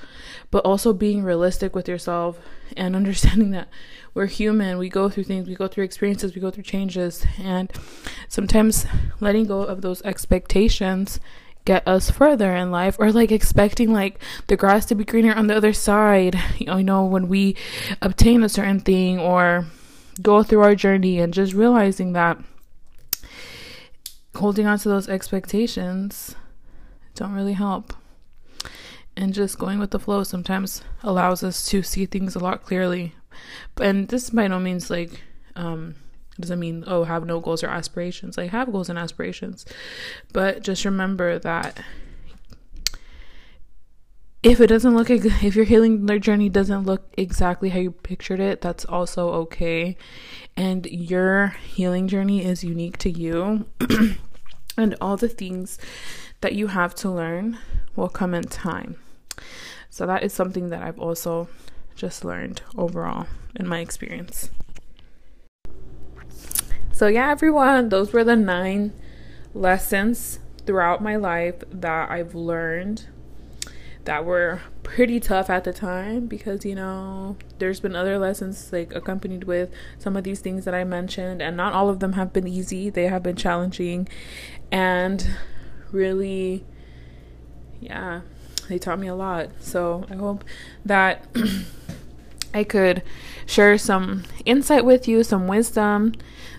but 0.50 0.64
also 0.64 0.92
being 0.92 1.22
realistic 1.22 1.74
with 1.74 1.88
yourself 1.88 2.40
and 2.76 2.96
understanding 2.96 3.50
that 3.52 3.68
we're 4.14 4.26
human. 4.26 4.78
We 4.78 4.88
go 4.88 5.08
through 5.08 5.24
things 5.24 5.46
we 5.46 5.54
go 5.54 5.68
through 5.68 5.84
experiences 5.84 6.34
we 6.34 6.40
go 6.40 6.50
through 6.50 6.64
changes. 6.64 7.26
And 7.38 7.70
sometimes 8.28 8.86
letting 9.20 9.46
go 9.46 9.62
of 9.62 9.82
those 9.82 10.02
expectations 10.02 11.20
get 11.66 11.86
us 11.86 12.10
further 12.10 12.56
in 12.56 12.70
life 12.70 12.96
or 12.98 13.12
like 13.12 13.30
expecting 13.30 13.92
like 13.92 14.18
the 14.46 14.56
grass 14.56 14.86
to 14.86 14.94
be 14.94 15.04
greener 15.04 15.34
on 15.34 15.48
the 15.48 15.56
other 15.56 15.74
side 15.74 16.34
you 16.58 16.82
know 16.82 17.04
when 17.04 17.28
we 17.28 17.54
obtain 18.00 18.42
a 18.42 18.48
certain 18.48 18.80
thing 18.80 19.18
or 19.18 19.66
go 20.22 20.42
through 20.42 20.62
our 20.62 20.74
journey 20.74 21.18
and 21.20 21.34
just 21.34 21.52
realizing 21.52 22.14
that 22.14 22.38
holding 24.36 24.66
on 24.66 24.78
to 24.78 24.88
those 24.88 25.08
expectations 25.08 26.34
don't 27.14 27.32
really 27.32 27.54
help. 27.54 27.94
And 29.16 29.32
just 29.32 29.58
going 29.58 29.78
with 29.78 29.90
the 29.90 29.98
flow 29.98 30.22
sometimes 30.24 30.82
allows 31.02 31.42
us 31.42 31.64
to 31.66 31.82
see 31.82 32.04
things 32.04 32.36
a 32.36 32.38
lot 32.38 32.62
clearly. 32.62 33.14
And 33.80 34.08
this 34.08 34.30
by 34.30 34.46
no 34.46 34.60
means 34.60 34.90
like 34.90 35.22
um 35.54 35.94
doesn't 36.40 36.60
mean 36.60 36.84
oh 36.86 37.04
have 37.04 37.24
no 37.24 37.40
goals 37.40 37.62
or 37.62 37.68
aspirations? 37.68 38.36
Like 38.36 38.50
have 38.50 38.72
goals 38.72 38.88
and 38.88 38.98
aspirations. 38.98 39.64
But 40.32 40.62
just 40.62 40.84
remember 40.84 41.38
that 41.38 41.80
if 44.42 44.60
it 44.60 44.68
doesn't 44.68 44.94
look 44.94 45.10
if 45.10 45.56
your 45.56 45.64
healing 45.64 46.06
journey 46.20 46.48
doesn't 46.48 46.84
look 46.84 47.12
exactly 47.16 47.70
how 47.70 47.78
you 47.80 47.90
pictured 47.90 48.40
it 48.40 48.60
that's 48.60 48.84
also 48.84 49.30
okay. 49.30 49.96
And 50.56 50.86
your 50.86 51.48
healing 51.66 52.08
journey 52.08 52.44
is 52.44 52.64
unique 52.64 52.98
to 52.98 53.10
you. 53.10 53.66
And 54.78 54.94
all 55.00 55.16
the 55.16 55.30
things 55.30 55.78
that 56.42 56.54
you 56.54 56.66
have 56.66 56.94
to 56.96 57.08
learn 57.08 57.56
will 57.94 58.10
come 58.10 58.34
in 58.34 58.44
time. 58.44 58.96
So 59.88 60.06
that 60.06 60.22
is 60.22 60.34
something 60.34 60.68
that 60.68 60.82
i've 60.82 60.98
also 60.98 61.48
just 61.94 62.24
learned 62.24 62.60
overall 62.76 63.26
in 63.54 63.66
my 63.66 63.78
experience 63.80 64.50
so, 66.96 67.08
yeah, 67.08 67.30
everyone, 67.30 67.90
those 67.90 68.14
were 68.14 68.24
the 68.24 68.36
nine 68.36 68.94
lessons 69.52 70.38
throughout 70.64 71.02
my 71.02 71.16
life 71.16 71.56
that 71.70 72.10
I've 72.10 72.34
learned 72.34 73.04
that 74.06 74.24
were 74.24 74.62
pretty 74.82 75.20
tough 75.20 75.50
at 75.50 75.64
the 75.64 75.74
time 75.74 76.26
because 76.26 76.64
you 76.64 76.74
know 76.74 77.36
there's 77.58 77.80
been 77.80 77.94
other 77.94 78.18
lessons 78.18 78.72
like 78.72 78.94
accompanied 78.94 79.44
with 79.44 79.68
some 79.98 80.16
of 80.16 80.24
these 80.24 80.40
things 80.40 80.64
that 80.64 80.74
I 80.74 80.84
mentioned 80.84 81.42
and 81.42 81.54
not 81.54 81.74
all 81.74 81.90
of 81.90 82.00
them 82.00 82.14
have 82.14 82.32
been 82.32 82.48
easy. 82.48 82.88
They 82.88 83.08
have 83.08 83.22
been 83.22 83.36
challenging 83.36 84.08
and 84.72 85.28
really 85.92 86.64
yeah 87.78 88.22
they 88.70 88.78
taught 88.78 88.98
me 88.98 89.06
a 89.06 89.14
lot. 89.14 89.50
So 89.60 90.06
I 90.08 90.14
hope 90.14 90.44
that 90.82 91.26
I 92.54 92.64
could 92.64 93.02
share 93.44 93.76
some 93.76 94.24
insight 94.46 94.86
with 94.86 95.06
you 95.06 95.22
some 95.22 95.46
wisdom 95.46 96.14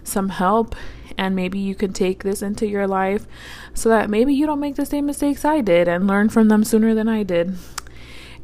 some 0.08 0.30
help 0.30 0.76
and 1.18 1.36
maybe 1.36 1.60
you 1.60 1.76
can 1.76 1.94
take 1.94 2.24
this 2.24 2.42
into 2.42 2.68
your 2.68 2.88
life 2.88 3.26
so 3.74 3.90
that 3.90 4.10
maybe 4.10 4.34
you 4.34 4.46
don't 4.46 4.60
make 4.60 4.76
the 4.76 4.86
same 4.86 5.06
mistakes 5.06 5.44
I 5.44 5.62
did 5.62 5.88
and 5.88 6.08
learn 6.08 6.30
from 6.30 6.48
them 6.48 6.64
sooner 6.64 6.94
than 6.94 7.08
I 7.08 7.24
did. 7.24 7.56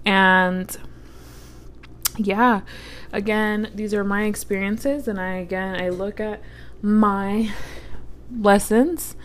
And 0.06 0.76
yeah, 2.18 2.62
again, 3.12 3.72
these 3.74 3.94
are 3.94 4.04
my 4.04 4.24
experiences 4.24 5.08
and 5.08 5.20
I 5.20 5.36
again 5.36 5.80
I 5.80 5.90
look 5.90 6.20
at 6.20 6.42
my 6.82 7.52
lessons 8.32 9.16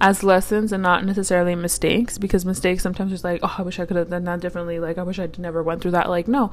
as 0.00 0.22
lessons 0.22 0.72
and 0.72 0.82
not 0.82 1.04
necessarily 1.04 1.54
mistakes 1.54 2.18
because 2.18 2.44
mistakes 2.44 2.82
sometimes 2.82 3.12
it's 3.12 3.24
like 3.24 3.40
oh 3.42 3.54
i 3.58 3.62
wish 3.62 3.78
i 3.78 3.86
could 3.86 3.96
have 3.96 4.10
done 4.10 4.24
that 4.24 4.40
differently 4.40 4.78
like 4.78 4.98
i 4.98 5.02
wish 5.02 5.18
i 5.18 5.28
never 5.38 5.62
went 5.62 5.80
through 5.80 5.90
that 5.90 6.10
like 6.10 6.28
no 6.28 6.50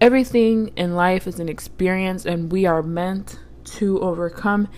everything 0.00 0.68
in 0.76 0.94
life 0.94 1.26
is 1.26 1.40
an 1.40 1.48
experience 1.48 2.26
and 2.26 2.52
we 2.52 2.66
are 2.66 2.82
meant 2.82 3.38
to 3.66 4.00
overcome 4.00 4.68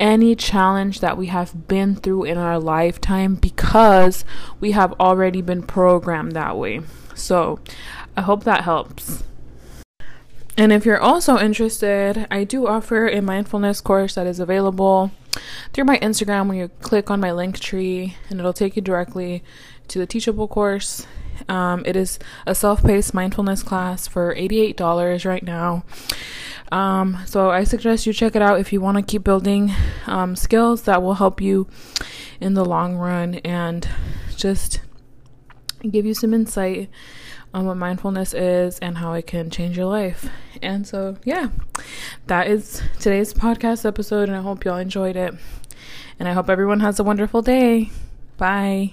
any 0.00 0.34
challenge 0.34 1.00
that 1.00 1.16
we 1.16 1.26
have 1.26 1.66
been 1.66 1.96
through 1.96 2.24
in 2.24 2.38
our 2.38 2.58
lifetime 2.58 3.34
because 3.34 4.24
we 4.60 4.72
have 4.72 4.92
already 5.00 5.42
been 5.42 5.62
programmed 5.62 6.32
that 6.32 6.56
way. 6.56 6.80
So, 7.14 7.58
I 8.16 8.22
hope 8.22 8.44
that 8.44 8.64
helps. 8.64 9.24
And 10.56 10.72
if 10.72 10.84
you're 10.84 11.00
also 11.00 11.38
interested, 11.38 12.26
I 12.30 12.44
do 12.44 12.66
offer 12.66 13.08
a 13.08 13.22
mindfulness 13.22 13.80
course 13.80 14.16
that 14.16 14.26
is 14.26 14.40
available 14.40 15.12
through 15.72 15.84
my 15.84 15.98
Instagram 15.98 16.48
when 16.48 16.56
you 16.56 16.68
click 16.80 17.10
on 17.10 17.20
my 17.20 17.28
Linktree 17.28 18.14
and 18.28 18.40
it'll 18.40 18.52
take 18.52 18.74
you 18.74 18.82
directly 18.82 19.44
to 19.86 19.98
the 19.98 20.06
teachable 20.06 20.48
course. 20.48 21.06
Um, 21.48 21.82
it 21.86 21.96
is 21.96 22.18
a 22.46 22.54
self 22.54 22.82
paced 22.82 23.14
mindfulness 23.14 23.62
class 23.62 24.06
for 24.06 24.34
$88 24.34 25.24
right 25.24 25.42
now. 25.42 25.84
Um, 26.70 27.18
so 27.26 27.50
I 27.50 27.64
suggest 27.64 28.06
you 28.06 28.12
check 28.12 28.36
it 28.36 28.42
out 28.42 28.60
if 28.60 28.72
you 28.72 28.80
want 28.80 28.96
to 28.96 29.02
keep 29.02 29.24
building 29.24 29.72
um, 30.06 30.36
skills 30.36 30.82
that 30.82 31.02
will 31.02 31.14
help 31.14 31.40
you 31.40 31.66
in 32.40 32.54
the 32.54 32.64
long 32.64 32.96
run 32.96 33.36
and 33.36 33.88
just 34.36 34.80
give 35.88 36.04
you 36.04 36.14
some 36.14 36.34
insight 36.34 36.90
on 37.54 37.66
what 37.66 37.76
mindfulness 37.76 38.34
is 38.34 38.78
and 38.80 38.98
how 38.98 39.14
it 39.14 39.26
can 39.26 39.50
change 39.50 39.76
your 39.76 39.86
life. 39.86 40.28
And 40.62 40.86
so, 40.86 41.16
yeah, 41.24 41.48
that 42.26 42.46
is 42.48 42.82
today's 42.98 43.32
podcast 43.32 43.86
episode, 43.86 44.28
and 44.28 44.36
I 44.36 44.42
hope 44.42 44.64
y'all 44.64 44.76
enjoyed 44.76 45.16
it. 45.16 45.34
And 46.18 46.28
I 46.28 46.32
hope 46.32 46.50
everyone 46.50 46.80
has 46.80 46.98
a 46.98 47.04
wonderful 47.04 47.42
day. 47.42 47.90
Bye. 48.36 48.92